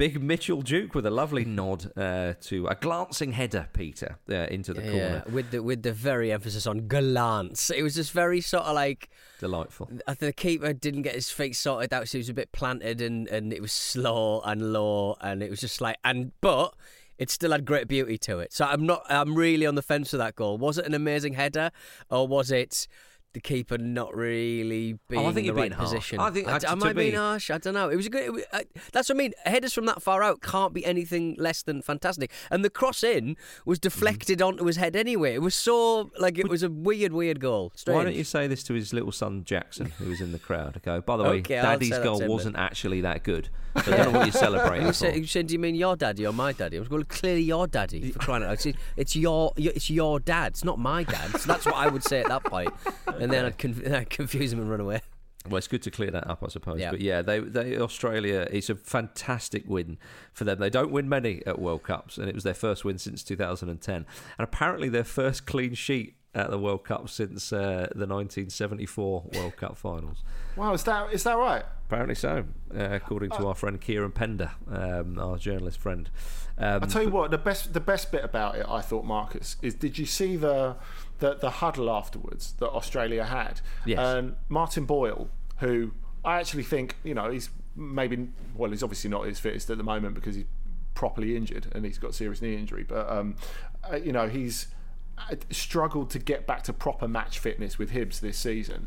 [0.00, 4.72] Big Mitchell Duke with a lovely nod uh, to a glancing header, Peter, uh, into
[4.72, 5.24] the yeah, corner.
[5.30, 7.68] with the with the very emphasis on glance.
[7.68, 9.10] It was just very sort of like
[9.40, 9.90] delightful.
[10.18, 13.28] The keeper didn't get his feet sorted out, so he was a bit planted, and
[13.28, 16.72] and it was slow and low, and it was just like and but
[17.18, 18.54] it still had great beauty to it.
[18.54, 20.56] So I'm not I'm really on the fence with that goal.
[20.56, 21.72] Was it an amazing header,
[22.08, 22.88] or was it?
[23.32, 25.90] The keeper not really being Oh, I think in the right being harsh.
[25.90, 26.18] position.
[26.18, 27.50] I think, I, actually, am I being me- harsh?
[27.50, 27.88] I don't know.
[27.88, 28.32] It was a good.
[28.32, 29.32] Was, I, that's what I mean.
[29.44, 32.30] Headers from that far out can't be anything less than fantastic.
[32.50, 33.82] And the cross in was Mm-hmm.
[33.88, 35.34] deflected onto his head anyway.
[35.34, 37.72] It was so like it was a weird, weird goal.
[37.76, 37.96] Strange.
[37.96, 40.74] Why don't you say this to his little son Jackson, who was in the crowd?
[40.76, 43.48] I Go, by the way, Okay, Daddy's goal wasn't actually that good.
[43.84, 44.86] So I don't know what you're celebrating.
[44.88, 46.76] You said, you said, do you mean your daddy or my daddy?
[46.76, 48.66] I was going, clearly your daddy for crying out loud.
[48.66, 50.48] It's, it's your, it's your dad.
[50.48, 51.30] It's not my dad.
[51.38, 52.72] So that's what I would say at that point.
[53.20, 55.00] And then I'd, conf- I'd confuse him and run away.
[55.48, 56.80] Well, it's good to clear that up, I suppose.
[56.80, 56.90] Yeah.
[56.90, 58.46] But yeah, they, they Australia.
[58.50, 59.96] It's a fantastic win
[60.32, 60.58] for them.
[60.58, 63.94] They don't win many at World Cups, and it was their first win since 2010,
[63.96, 64.06] and
[64.38, 69.76] apparently their first clean sheet at the World Cup since uh, the 1974 World Cup
[69.76, 70.22] finals.
[70.56, 71.64] Wow, is that is that right?
[71.86, 72.44] Apparently so,
[72.76, 76.08] uh, according to our friend Kieran Pender, um, our journalist friend.
[76.58, 79.56] Um, I'll tell you what, the best the best bit about it, I thought, Marcus,
[79.62, 80.76] is did you see the
[81.20, 83.60] the, the huddle afterwards that Australia had?
[83.86, 83.98] Yes.
[83.98, 85.28] And Martin Boyle,
[85.58, 85.92] who
[86.24, 89.84] I actually think, you know, he's maybe well, he's obviously not his fittest at the
[89.84, 90.46] moment because he's
[90.94, 93.36] properly injured and he's got serious knee injury, but um,
[93.90, 94.66] uh, you know, he's
[95.18, 98.86] uh, struggled to get back to proper match fitness with Hibs this season.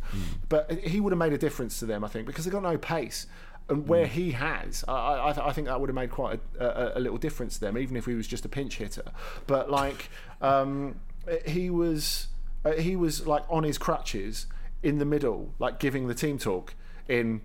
[0.50, 2.78] But he would have made a difference to them, I think, because they've got no
[2.78, 3.28] pace.
[3.70, 6.98] And where he has, I, I, I think that would have made quite a, a,
[6.98, 9.06] a little difference to them, even if he was just a pinch hitter.
[9.48, 10.10] But like,
[10.42, 11.00] um,
[11.46, 12.28] he was,
[12.66, 14.48] uh, he was like on his crutches
[14.82, 16.76] in the middle, like giving the team talk
[17.08, 17.42] in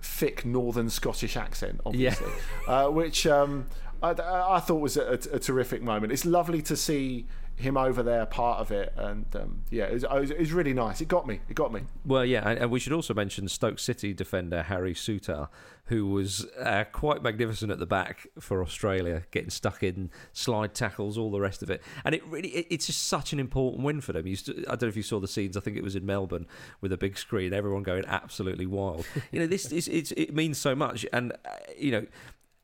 [0.00, 2.30] thick Northern Scottish accent, obviously,
[2.66, 3.66] uh, which um,
[4.02, 6.12] I, I thought was a, a terrific moment.
[6.12, 10.04] It's lovely to see him over there, part of it, and um, yeah, it was,
[10.04, 11.00] it was, it was really nice.
[11.00, 11.40] It got me.
[11.48, 11.82] It got me.
[12.04, 15.48] Well, yeah, and, and we should also mention Stoke City defender Harry Souttar,
[15.86, 21.18] who was uh, quite magnificent at the back for Australia, getting stuck in slide tackles,
[21.18, 21.82] all the rest of it.
[22.04, 24.26] And it really, it, it's just such an important win for them.
[24.26, 25.56] You st- I don't know if you saw the scenes.
[25.56, 26.46] I think it was in Melbourne
[26.80, 29.06] with a big screen, everyone going absolutely wild.
[29.30, 32.06] you know, this is it means so much, and uh, you know.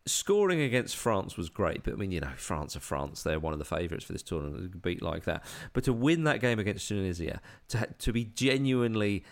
[0.09, 3.23] Scoring against France was great, but I mean, you know, France are France.
[3.23, 4.73] They're one of the favourites for this tournament.
[4.73, 9.25] to Beat like that, but to win that game against Tunisia, to to be genuinely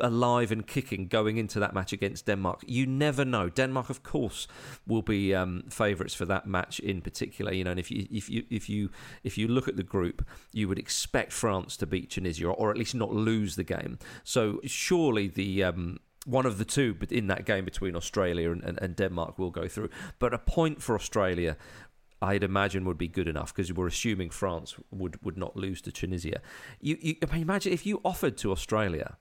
[0.00, 2.64] alive and kicking going into that match against Denmark.
[2.66, 3.48] You never know.
[3.48, 4.48] Denmark, of course,
[4.86, 7.52] will be um, favourites for that match in particular.
[7.52, 8.90] You know, and if you if you if you
[9.22, 12.70] if you look at the group, you would expect France to beat Tunisia, or, or
[12.70, 13.98] at least not lose the game.
[14.24, 18.78] So surely the um, one of the two in that game between Australia and, and,
[18.80, 19.90] and Denmark will go through.
[20.18, 21.56] But a point for Australia
[22.22, 25.92] I'd imagine would be good enough because we're assuming France would, would not lose to
[25.92, 26.40] Tunisia.
[26.80, 29.16] You, you imagine if you offered to Australia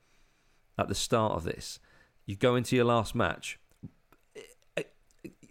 [0.78, 1.80] at the start of this,
[2.28, 3.60] you go into your last match,
[4.36, 4.42] eh,
[4.78, 4.84] eh,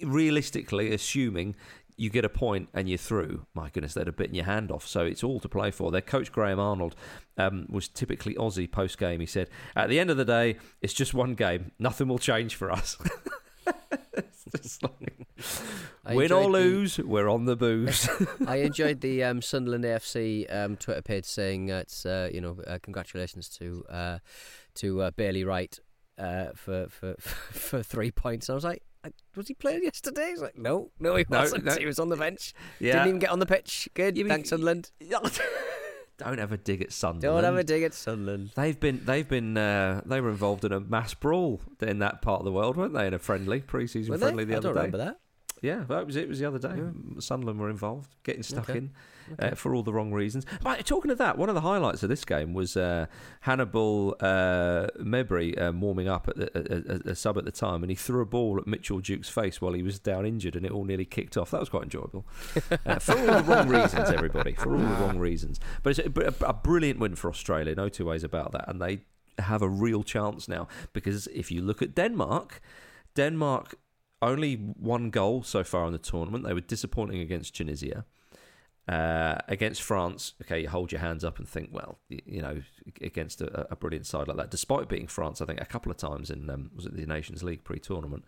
[0.04, 1.56] realistically assuming
[2.00, 3.46] you get a point and you're through.
[3.54, 4.86] My goodness, they'd have bitten your hand off.
[4.86, 5.90] So it's all to play for.
[5.90, 6.94] Their coach Graham Arnold
[7.36, 9.20] um, was typically Aussie post game.
[9.20, 11.72] He said, "At the end of the day, it's just one game.
[11.78, 12.96] Nothing will change for us."
[16.04, 18.08] Like, win or the- lose, we're on the booze.
[18.46, 22.78] I enjoyed the um, Sunderland AFC um, Twitter page saying it's uh, you know uh,
[22.82, 24.18] congratulations to uh,
[24.76, 25.78] to uh, Bailey Wright
[26.18, 28.48] uh, for, for for three points.
[28.48, 28.89] And I was like, "I-
[29.36, 30.28] was he playing yesterday?
[30.30, 31.64] He's like, no, no, he No, wasn't.
[31.64, 31.72] no.
[31.74, 32.52] He was on the bench.
[32.78, 32.92] Yeah.
[32.94, 33.88] Didn't even get on the pitch.
[33.94, 34.90] Good, You mean- thanks Sunderland.
[36.18, 37.22] Don't ever dig at Sunderland.
[37.22, 38.50] Don't ever dig at Sunderland.
[38.54, 42.40] They've been they've been uh, they were involved in a mass brawl in that part
[42.40, 43.06] of the world, weren't they?
[43.06, 44.26] In a friendly pre-season Were they?
[44.26, 44.80] friendly the I other don't day.
[44.80, 45.16] remember that.
[45.62, 46.28] Yeah, that was it.
[46.28, 46.80] Was the other day.
[47.18, 48.78] Sunderland were involved, getting stuck Okay.
[48.78, 48.90] in
[49.38, 50.44] uh, for all the wrong reasons.
[50.62, 53.06] But talking of that, one of the highlights of this game was uh,
[53.42, 57.82] Hannibal uh, Mejbri um, warming up at the, a, a, a sub at the time,
[57.82, 60.64] and he threw a ball at Mitchell Duke's face while he was down injured, and
[60.64, 61.50] it all nearly kicked off.
[61.50, 62.26] That was quite enjoyable
[62.86, 64.52] uh, for all the wrong reasons, everybody.
[64.54, 65.60] For all the wrong reasons.
[65.82, 67.74] But it's a, a, a brilliant win for Australia.
[67.74, 69.02] No two ways about that, and they
[69.38, 72.60] have a real chance now because if you look at Denmark,
[73.14, 73.74] Denmark
[74.22, 76.44] only one goal so far in the tournament.
[76.44, 78.04] They were disappointing against Tunisia.
[78.88, 82.61] Uh, against France, okay, you hold your hands up and think, well, you know,
[83.00, 85.98] against a, a brilliant side like that, despite beating France, I think a couple of
[85.98, 88.24] times in um, was it the Nations League pre-tournament.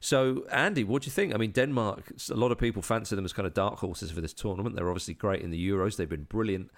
[0.00, 1.34] So, Andy, what do you think?
[1.34, 4.22] I mean, Denmark, a lot of people fancy them as kind of dark horses for
[4.22, 4.76] this tournament.
[4.76, 5.96] They're obviously great in the Euros.
[5.96, 6.70] They've been brilliant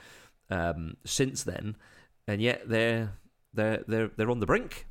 [0.51, 1.77] um, since then,
[2.27, 3.13] and yet they're
[3.55, 4.87] they're they're they're on the brink.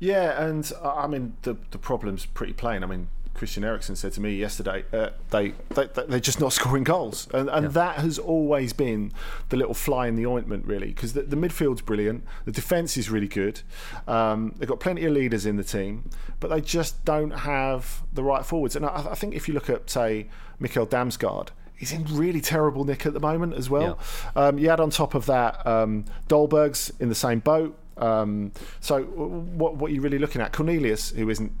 [0.00, 2.82] Yeah, and uh, I mean the the problem's pretty plain.
[2.82, 6.52] I mean Christian Eriksen said to me yesterday, uh, they, they they- they're just not
[6.58, 9.12] scoring goals, and and that has always been
[9.50, 13.08] the little fly in the ointment, really, because the, the midfield's brilliant, the defence is
[13.08, 13.60] really good,
[14.08, 16.10] um, they've got plenty of leaders in the team,
[16.40, 18.76] but they just don't have the right forwards.
[18.76, 20.26] And I, I think if you look at say
[20.60, 21.48] Mikkel Damsgaard.
[21.76, 23.98] he's in really terrible nick at the moment as well.
[24.36, 27.78] Um, you add on top of that, um, Dolberg's in the same boat.
[28.00, 30.52] Um, so what what are you really looking at?
[30.52, 31.52] Cornelius, who isn't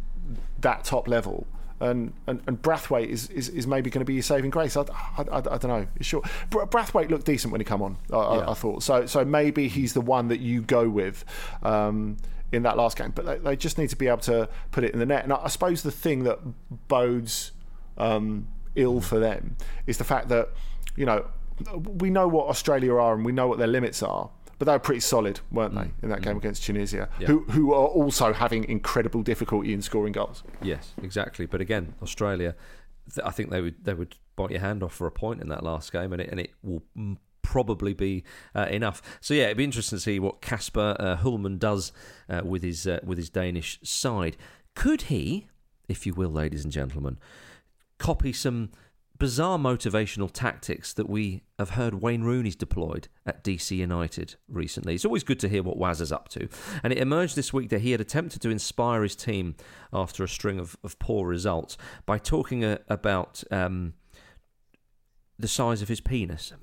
[0.60, 1.46] that top level.
[1.80, 4.76] And, and, and Braithwaite is, is, is maybe going to be your saving grace.
[4.76, 5.86] I, I, I, I don't know.
[6.02, 6.22] Sure.
[6.50, 7.96] Br- Braithwaite looked decent when he come on.
[8.12, 9.06] I, I, I thought so.
[9.06, 11.24] So maybe he's the one that you go with
[11.62, 12.18] um,
[12.52, 13.12] in that last game.
[13.14, 15.24] But they, they just need to be able to put it in the net.
[15.24, 16.40] And I, I suppose the thing that
[16.88, 17.52] bodes
[17.96, 20.50] um, ill for them is the fact that
[20.96, 21.24] you know
[21.98, 24.30] we know what Australia are and we know what their limits are.
[24.60, 27.86] But they were pretty solid, weren't they, in that game against Tunisia, who who are
[27.86, 30.44] also having incredible difficulty in scoring goals.
[30.60, 31.46] Yes, exactly.
[31.46, 32.54] But again, Australia,
[33.14, 35.48] th- I think they would they would bite your hand off for a point in
[35.48, 38.22] that last game, and it and it will mm, probably be
[38.54, 39.00] uh, enough.
[39.22, 41.90] So yeah, it'd be interesting to see what Kasper uh, Hjulmand does
[42.28, 44.36] uh, with his uh, with his Danish side.
[44.74, 45.48] Could he,
[45.88, 47.18] if you will, ladies and gentlemen,
[47.96, 48.72] copy some
[49.20, 54.94] bizarre motivational tactics that we have heard Wayne Rooney's deployed at DC United recently.
[54.94, 56.48] It's always good to hear what Waz is up to.
[56.82, 59.56] And it emerged this week that he had attempted to inspire his team
[59.92, 63.92] after a string of, of poor results by talking uh, about um,
[65.38, 66.54] the size of his penis.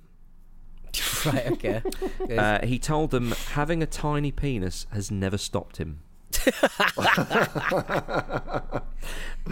[1.26, 1.82] right, okay.
[2.38, 6.02] Uh, he told them having a tiny penis has never stopped him.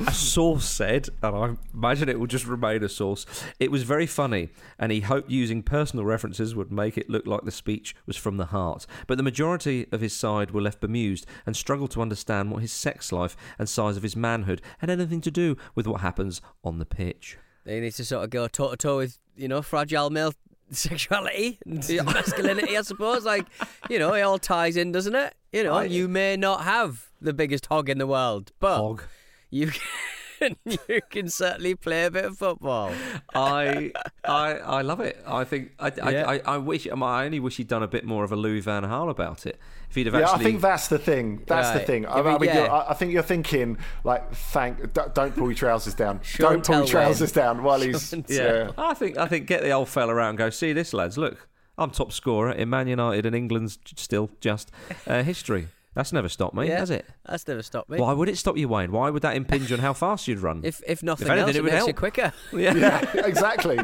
[0.07, 3.25] a source said, and I imagine it will just remain a source,
[3.59, 7.43] it was very funny, and he hoped using personal references would make it look like
[7.43, 8.85] the speech was from the heart.
[9.07, 12.71] But the majority of his side were left bemused and struggled to understand what his
[12.71, 16.79] sex life and size of his manhood had anything to do with what happens on
[16.79, 17.37] the pitch.
[17.65, 20.33] They need to sort of go toe to toe with, you know, fragile male
[20.71, 23.25] sexuality and masculinity, I suppose.
[23.25, 23.45] Like,
[23.89, 25.33] you know, it all ties in, doesn't it?
[25.51, 29.03] You know, you may not have the biggest hog in the world, but Hog.
[29.49, 29.71] you
[30.39, 32.91] can, you can certainly play a bit of football.
[33.33, 33.91] I
[34.23, 35.21] I I love it.
[35.25, 36.29] I think I I, Yeah.
[36.29, 38.83] I, I wish I only wish he'd done a bit more of a Louis Van
[38.83, 39.59] Gaal about it.
[39.89, 41.43] If he'd have Yeah, actually, I think that's the thing.
[41.47, 42.05] That's the thing.
[42.05, 42.55] I, Yeah, but I mean, yeah.
[42.55, 46.19] you're, I I think you're thinking like, thank, don't, don't pull your trousers down.
[46.23, 46.89] Sean don't pull your Tellway.
[46.91, 48.09] trousers down while he's.
[48.09, 48.71] Sean yeah.
[48.77, 51.17] I think I think get the old fella out and go see this, lads.
[51.17, 54.71] Look, I'm top scorer in Man United and England's still just
[55.07, 55.67] uh, history.
[55.95, 56.79] That's never stopped me, Yeah.
[56.79, 57.05] has it?
[57.25, 57.97] That's never stopped me.
[57.99, 58.91] Why would it stop you, Wayne?
[58.91, 60.61] Why would that impinge on how fast you'd run?
[60.63, 61.95] If if nothing anything, else, it it, would makes you help.
[61.97, 62.33] quicker.
[62.53, 63.79] yeah, exactly.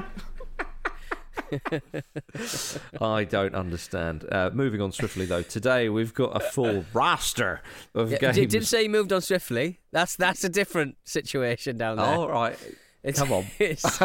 [3.02, 4.26] I don't understand.
[4.32, 7.62] Uh, moving on swiftly though, today we've got a full roster
[7.96, 8.36] of Yeah, games.
[8.36, 9.80] did, didn't say he moved on swiftly.
[9.92, 12.06] That's that's a different situation down there.
[12.06, 12.58] All right,
[13.04, 13.46] It's, come on.
[13.60, 13.98] it's-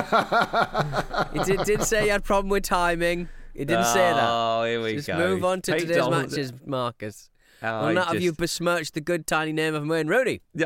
[1.32, 3.28] he did, did say he had problem with timing.
[3.54, 4.28] He didn't say that.
[4.28, 5.16] Oh, here we Just go.
[5.18, 7.30] move on to Pete today's Donald- matches, Marcus.
[7.62, 10.40] I Will not have you just- besmirched the good tiny name of Wayne Rooney.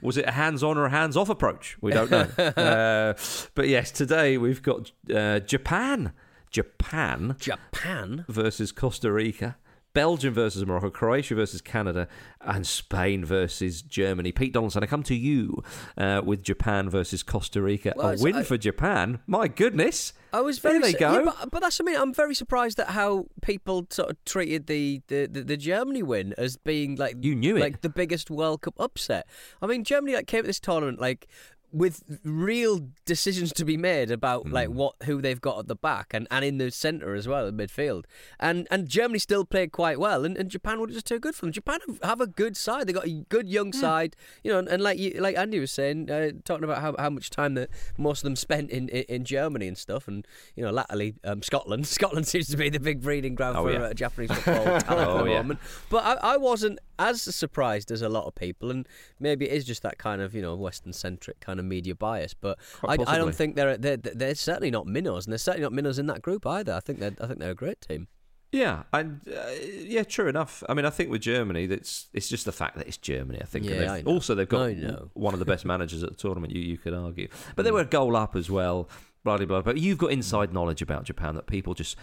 [0.00, 1.76] Was it a hands-on or a hands-off approach?
[1.80, 2.20] We don't know.
[2.38, 3.14] uh,
[3.54, 6.12] but yes, today we've got uh, Japan,
[6.50, 8.24] Japan Japan?
[8.28, 9.56] versus Costa Rica,
[9.94, 12.08] Belgium versus Morocco, Croatia versus Canada,
[12.40, 14.32] and Spain versus Germany.
[14.32, 15.62] Pete Donaldson, I come to you
[15.96, 17.94] uh, with Japan versus Costa Rica.
[17.96, 19.20] Well, a win I- for Japan.
[19.26, 20.12] My goodness.
[20.32, 21.12] I was There very they su- go.
[21.20, 21.94] yeah, but, but that's I mean.
[21.96, 26.34] I'm very surprised at how people sort of treated the, the, the, the Germany win
[26.36, 27.60] as being like You knew it.
[27.60, 29.28] like the biggest World Cup upset.
[29.62, 31.28] I mean, Germany like came to this tournament like
[31.74, 34.76] with real decisions to be made about like Hmm.
[34.76, 37.56] what who they've got at the back and, and in the centre as well in
[37.56, 38.04] midfield.
[38.38, 41.46] And and Germany still played quite well, and, and Japan were just too good for
[41.46, 41.52] them.
[41.52, 42.86] Japan have, have a good side.
[42.86, 44.14] They got a good young side,
[44.44, 44.60] you know.
[44.60, 47.54] And, and like you, like Andy was saying, uh, talking about how, how much time
[47.54, 51.14] that most of them spent in, in, in Germany and stuff, and you know, latterly
[51.24, 51.86] um, Scotland.
[51.98, 53.82] Scotland seems to be the big breeding ground Oh, for yeah.
[53.82, 55.36] uh, Japanese football talent Oh, at the yeah.
[55.42, 55.58] moment.
[55.90, 58.86] But I, I wasn't as surprised as a lot of people, and
[59.18, 62.34] maybe it is just that kind of you know Western centric kind of media bias.
[62.34, 65.72] But I, I don't think they're, they're they're certainly not minnows, and they're certainly not
[65.72, 66.72] minnows in that group either.
[66.72, 68.08] I think they're I think they're a great team.
[68.52, 69.50] Yeah, and uh,
[69.80, 70.62] yeah, true enough.
[70.68, 73.40] I mean, I think with Germany, that's it's just the fact that it's Germany.
[73.42, 73.64] I think.
[73.64, 74.12] Yeah, they've- I know.
[74.12, 74.70] Also, they've got
[75.14, 76.52] one of the best managers at the tournament.
[76.54, 78.88] You you could argue, but they were a goal up as well.
[79.24, 79.62] Blah blah blah.
[79.62, 81.96] But you've got inside knowledge about Japan that people just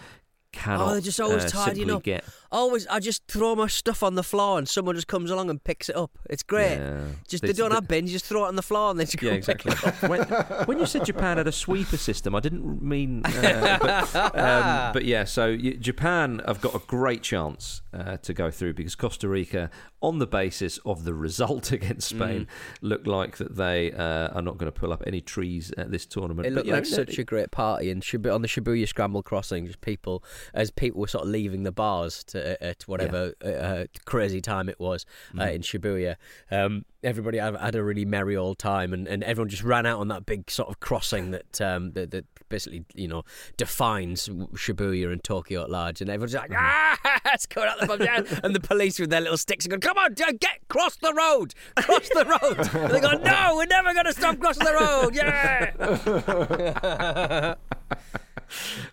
[0.52, 0.88] cannot.
[0.88, 2.02] Oh, they're just always uh, tidying up.
[2.02, 2.24] Get.
[2.50, 5.62] Always, I just throw my stuff on the floor, and someone just comes along and
[5.64, 6.10] picks it up.
[6.28, 6.76] It's great.
[6.76, 7.00] Yeah.
[7.26, 8.10] Just It's they don't the- have bins.
[8.10, 9.72] You just throw it on the floor, and they just go Yeah, exactly.
[9.72, 10.02] it up.
[10.02, 10.22] when,
[10.66, 13.22] when you said Japan had a sweeper system, I didn't mean.
[13.24, 18.34] Uh, but, um, but yeah, so y- Japan have got a great chance uh, to
[18.34, 19.70] go through because Costa Rica,
[20.02, 22.16] on the basis of the result against Mm.
[22.18, 22.48] Spain,
[22.82, 26.04] look like that they uh, are not going to pull up any trees at this
[26.04, 26.46] tournament.
[26.46, 29.22] It But, looked you know, like such a great party, and on the Shibuya Scramble
[29.22, 30.22] Crossing, just people
[30.54, 34.68] as people were sort of leaving the bars to at whatever uh, uh, crazy time
[34.68, 35.06] it was
[35.38, 36.16] uh, in Shibuya.
[36.50, 39.98] Um, everybody had, had a really merry old time, and, and everyone just ran out
[39.98, 43.22] on that big sort of crossing that um, that, that basically you know
[43.56, 47.98] defines Shibuya and Tokyo at large, and everyone's like ah, it's going out the bum
[47.98, 51.12] down, and the police with their little sticks are going, come on, get cross the
[51.12, 52.68] road, cross the road.
[52.82, 55.72] And they go, no, we're never going to stop crossing the road, yeah.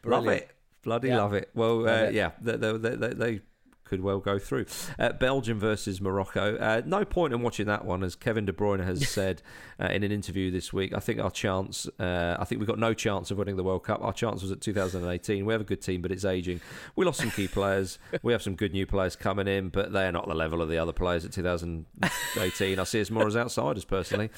[0.04, 0.44] Love Brilliant.
[0.44, 0.52] it.
[0.90, 1.18] Bloody Yeah.
[1.18, 1.50] love it.
[1.54, 3.42] Well, uh, yeah, they, they, they- they
[3.90, 4.66] could well go through.
[4.98, 6.56] Uh, Belgium versus Morocco.
[6.58, 9.42] Uh, no point in watching that one, as Kevin De Bruyne has said
[9.82, 10.94] uh, in an interview this week.
[10.96, 13.84] I think our chance, uh, I think we've got no chance of winning the World
[13.84, 14.02] Cup.
[14.04, 15.46] Our chance was at 2018.
[15.46, 16.62] We have a good team, but it's aging.
[16.96, 17.98] We lost some key players.
[18.22, 20.78] We have some good new players coming in, but they're not the level of the
[20.78, 22.80] other players at 2018.
[22.80, 24.30] I see us more as outsiders, personally.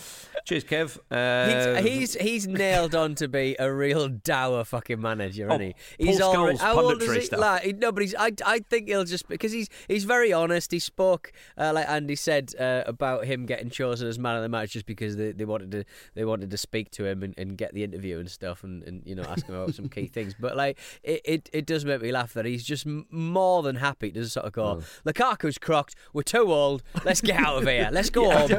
[0.45, 0.97] Cheers, Kev.
[1.11, 5.65] Uh, He's, he's he's nailed on to be a real dour fucking manager, isn't Oh,
[5.65, 5.75] he?
[6.05, 7.35] He's Paul already, Scholes how old is he?
[7.35, 8.15] Like, no, but he's.
[8.15, 10.71] I, I think he'll just because he's he's very honest.
[10.71, 14.49] He spoke uh, like Andy said uh, about him getting chosen as man of the
[14.49, 15.83] match just because they, they wanted to
[16.13, 19.01] they wanted to speak to him and, and get the interview and stuff and, and
[19.05, 20.35] you know ask him about some key things.
[20.39, 24.11] But like it, it, it does make me laugh that he's just more than happy
[24.11, 24.83] to sort of go.
[25.05, 25.95] Lukaku's crocked.
[26.13, 26.83] We're too old.
[27.03, 27.89] Let's get out of here.
[27.91, 28.49] Let's go home.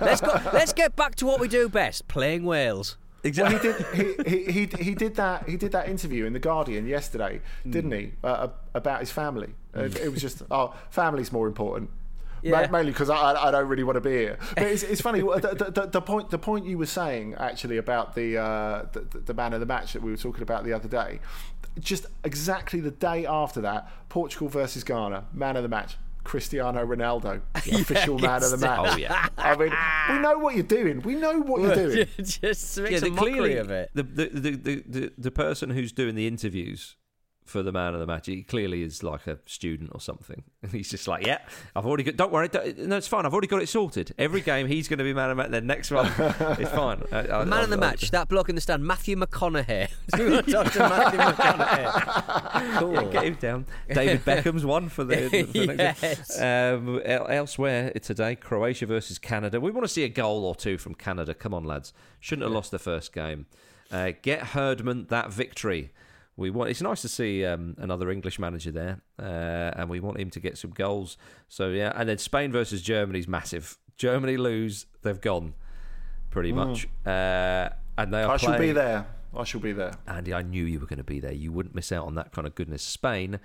[0.00, 0.32] Let's go.
[0.52, 2.98] Let's get back to what we do best: playing Wales.
[3.24, 3.86] Well, he did.
[3.94, 5.48] He, he, he, he did that.
[5.48, 8.12] He did that interview in the Guardian yesterday, didn't he?
[8.24, 9.54] Uh, about his family.
[9.74, 11.90] And it was just, oh, family's more important.
[12.42, 12.66] Yeah.
[12.72, 14.38] Mainly because I, I don't really want to be here.
[14.56, 15.20] But it's, it's funny.
[15.20, 19.18] The, the, the, the point the point you were saying actually about the, uh, the
[19.18, 21.20] the man of the match that we were talking about the other day,
[21.78, 25.96] just exactly the day after that, Portugal versus Ghana, man of the match.
[26.24, 28.90] Cristiano Ronaldo, official man of the match.
[28.92, 29.28] Oh, yeah.
[29.36, 29.72] I mean,
[30.10, 31.00] we know what you're doing.
[31.00, 32.06] We know what you're doing.
[32.18, 33.90] just makes yeah, a mockery clearly of it.
[33.94, 36.96] The, the, the, the, the, the person who's doing the interviews
[37.44, 40.42] for the man of the match, he clearly is like a student or something.
[40.62, 41.38] And he's just like, yeah,
[41.76, 42.16] I've already got.
[42.16, 43.26] Don't worry, don't, no, it's fine.
[43.26, 44.14] I've already got it sorted.
[44.18, 45.50] Every game he's going to be man of the match.
[45.50, 47.02] Then next one, it's fine.
[47.12, 49.88] I, I, Man I- of the match, that bloke in the stand, Matthew McConaughey.
[50.16, 52.78] Do you want to talk to Matthew McConaughey?
[52.78, 52.92] Cool.
[52.94, 53.66] Yeah, get him down.
[53.92, 56.40] David Beckham's one for the, for the next Yes.
[56.40, 59.60] um, elsewhere today, Croatia versus Canada.
[59.60, 61.34] We want to see a goal or two from Canada.
[61.34, 61.92] Come on, lads.
[62.20, 63.46] Shouldn't have lost the first game.
[63.90, 65.90] Uh, get Herdman that victory.
[66.36, 66.70] We want.
[66.70, 70.40] It's nice to see um, another English manager there, uh, and we want him to
[70.40, 71.18] get some goals.
[71.48, 73.78] So yeah, and then Spain versus Germany is massive.
[73.96, 75.54] Germany lose, they've gone,
[76.30, 76.88] pretty much.
[77.04, 77.68] Uh,
[77.98, 79.06] and they are I shall be there.
[79.36, 79.92] I shall be there.
[80.06, 81.32] Andy, I knew you were going to be there.
[81.32, 82.82] You wouldn't miss out on that kind of goodness.
[82.82, 83.38] Spain,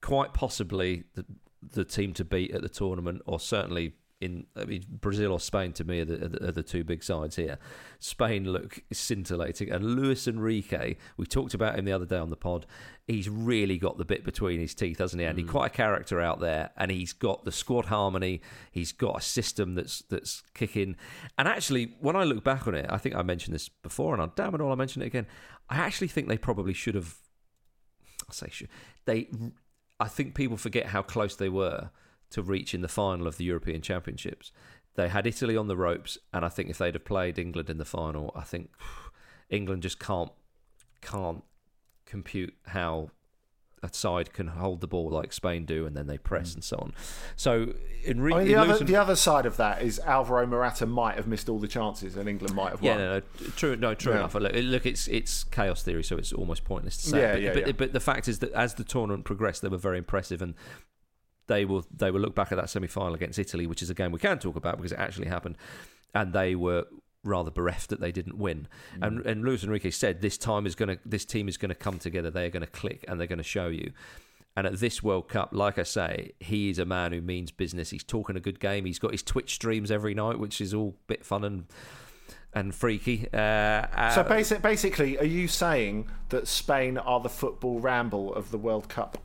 [0.00, 1.24] quite possibly the,
[1.72, 3.94] the team to beat at the tournament, or certainly
[4.24, 6.82] in I mean, Brazil or Spain to me are the, are the, are the two
[6.82, 7.58] big sides here.
[7.98, 12.36] Spain look scintillating, and Luis Enrique, we talked about him the other day on the
[12.36, 12.66] pod.
[13.06, 15.42] He's really got the bit between his teeth, hasn't he, Andy?
[15.42, 15.48] Mm.
[15.48, 18.40] Quite a character out there, and he's got the squad harmony.
[18.70, 20.96] He's got a system that's that's kicking.
[21.38, 24.22] And actually, when I look back on it, I think I mentioned this before, and
[24.22, 25.26] I'll damn it all, I mention it again.
[25.68, 27.16] I actually think they probably should have.
[28.28, 28.68] I say should
[29.04, 29.28] they.
[30.00, 31.90] I think people forget how close they were
[32.30, 34.52] to reaching the final of the European Championships.
[34.94, 37.78] They had Italy on the ropes, and I think if they'd have played England in
[37.78, 38.70] the final, I think
[39.50, 40.32] England just can't
[41.00, 41.42] can't
[42.06, 43.10] compute how
[43.84, 46.54] a side can hold the ball like Spain do, and then they press mm.
[46.54, 46.92] and so on.
[47.36, 47.74] So,
[48.06, 51.16] Enrique, I mean, the other, losing- the other side of that is Alvaro Morata might
[51.16, 52.98] have missed all the chances, and England might have won.
[52.98, 53.20] Yeah, no, no,
[53.56, 54.20] true, no, true Yeah.
[54.20, 54.34] enough.
[54.34, 57.20] Look, look, it's it's chaos theory, so it's almost pointless to say.
[57.20, 57.72] Yeah, but, yeah, but, yeah.
[57.72, 60.54] but the fact is that as the tournament progressed, they were very impressive, and
[61.46, 63.94] they will they will look back at that semi final against Italy, which is a
[63.94, 65.56] game we can talk about because it actually happened,
[66.14, 66.86] and they were
[67.22, 68.68] rather bereft that they didn't win.
[68.96, 69.06] Mm.
[69.06, 71.74] And and Luis Enrique said this time is going to this team is going to
[71.74, 72.30] come together.
[72.30, 73.92] They are going to click, and they're going to show you.
[74.56, 77.90] And at this World Cup, like I say, he is a man who means business.
[77.90, 78.84] He's talking a good game.
[78.84, 81.64] He's got his Twitch streams every night, which is all a bit fun and
[82.54, 83.26] and freaky.
[83.32, 88.52] Uh, uh, So basic, basically, are you saying that Spain are the football ramble of
[88.52, 89.18] the World Cup?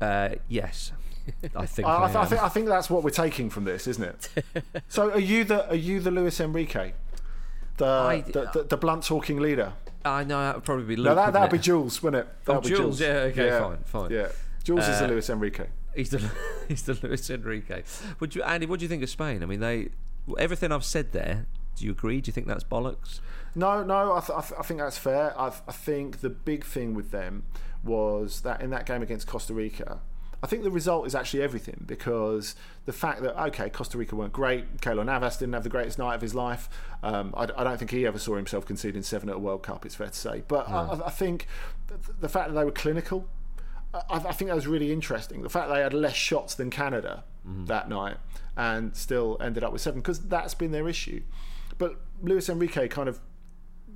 [0.00, 0.90] uh, yes,
[1.56, 1.86] I think.
[1.88, 4.04] I, I, I, th- I think I think that's what we're taking from this, isn't
[4.04, 4.44] it?
[4.88, 6.92] so are you the are you the Luis Enrique,
[7.78, 9.72] the I- the, the, the blunt talking leader?
[10.04, 11.06] I know that would probably be Luke.
[11.06, 11.58] No, that that'd be?
[11.58, 12.32] Jules, wouldn't it?
[12.48, 14.10] Oh, That'd be Jules, yeah, okay, fine, fine.
[14.10, 14.28] Yeah,
[14.64, 15.66] Jules is the Uh, Luis Enrique.
[15.94, 16.18] He's the
[16.68, 17.82] he's the Luis Enrique.
[18.18, 18.66] Would you, Andy?
[18.66, 19.42] What do you think of Spain?
[19.42, 19.90] I mean, they
[20.38, 21.46] everything I've said there.
[21.76, 22.20] Do you agree?
[22.20, 23.20] Do you think that's bollocks?
[23.54, 25.34] No, no, I, th- I, th- I think that's fair.
[25.40, 27.44] I, th- I think the big thing with them
[27.84, 30.00] was that in that game against Costa Rica,
[30.42, 34.32] I think the result is actually everything because the fact that okay, Costa Rica weren't
[34.32, 34.78] great.
[34.80, 36.68] Keylor Navas didn't have the greatest night of his life.
[37.02, 39.86] Um, I, I don't think he ever saw himself conceding seven at a World Cup.
[39.86, 41.46] It's fair to say, but I, I think
[42.20, 43.28] the fact that they were clinical.
[43.94, 45.42] I, I think that was really interesting.
[45.42, 47.24] The fact they had less shots than Canada
[47.66, 48.16] that night
[48.56, 51.22] and still ended up with seven because that's been their issue.
[51.78, 53.20] But Luis Enrique kind of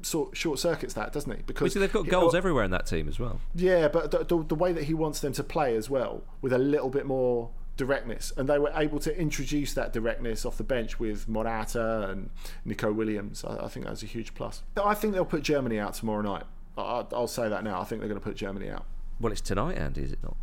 [0.06, 1.42] sort short circuits that, doesn't he?
[1.46, 3.40] Because they've got goals oh, everywhere in that team as well.
[3.54, 6.52] Yeah, but the, the, the way that he wants them to play as well, with
[6.52, 10.64] a little bit more directness, and they were able to introduce that directness off the
[10.64, 12.30] bench with Morata and
[12.64, 13.44] Nico Williams.
[13.44, 14.62] I, I think that was a huge plus.
[14.82, 16.44] I think they'll put Germany out tomorrow night.
[16.78, 17.80] I, I'll say that now.
[17.80, 18.84] I think they're going to put Germany out.
[19.20, 20.36] Well, it's tonight, Andy, is it not?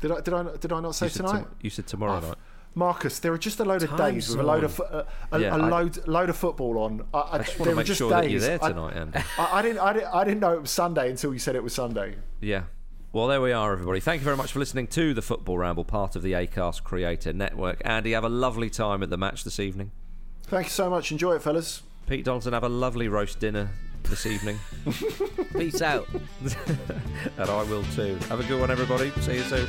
[0.00, 1.42] Did I did I did I not say tonight?
[1.44, 2.38] tom- you said tomorrow Oh, night.
[2.76, 4.86] Marcus, there are just a load of Time days with a load of zone.
[4.88, 7.04] fo- a, a, Yeah, a I- load load of football on.
[7.14, 8.20] I, I, I just want to make sure days.
[8.22, 9.18] that you're there I- tonight, Andy.
[9.38, 11.62] I, I didn't I didn't I didn't know it was Sunday until you said it
[11.62, 12.16] was Sunday.
[12.40, 12.64] Yeah.
[13.12, 14.00] Well, there we are, everybody.
[14.00, 17.32] Thank you very much for listening to the Football Ramble, part of the Acast Creator
[17.32, 17.80] Network.
[17.84, 19.92] Andy, have a lovely time at the match this evening.
[20.42, 21.12] Thank you so much.
[21.12, 21.82] Enjoy it, fellas.
[22.08, 23.70] Pete Donaldson, have a lovely roast dinner
[24.02, 24.58] this evening.
[25.56, 26.08] Peace out.
[27.38, 28.16] and I will too.
[28.28, 29.12] Have a good one, everybody.
[29.20, 29.68] See you soon.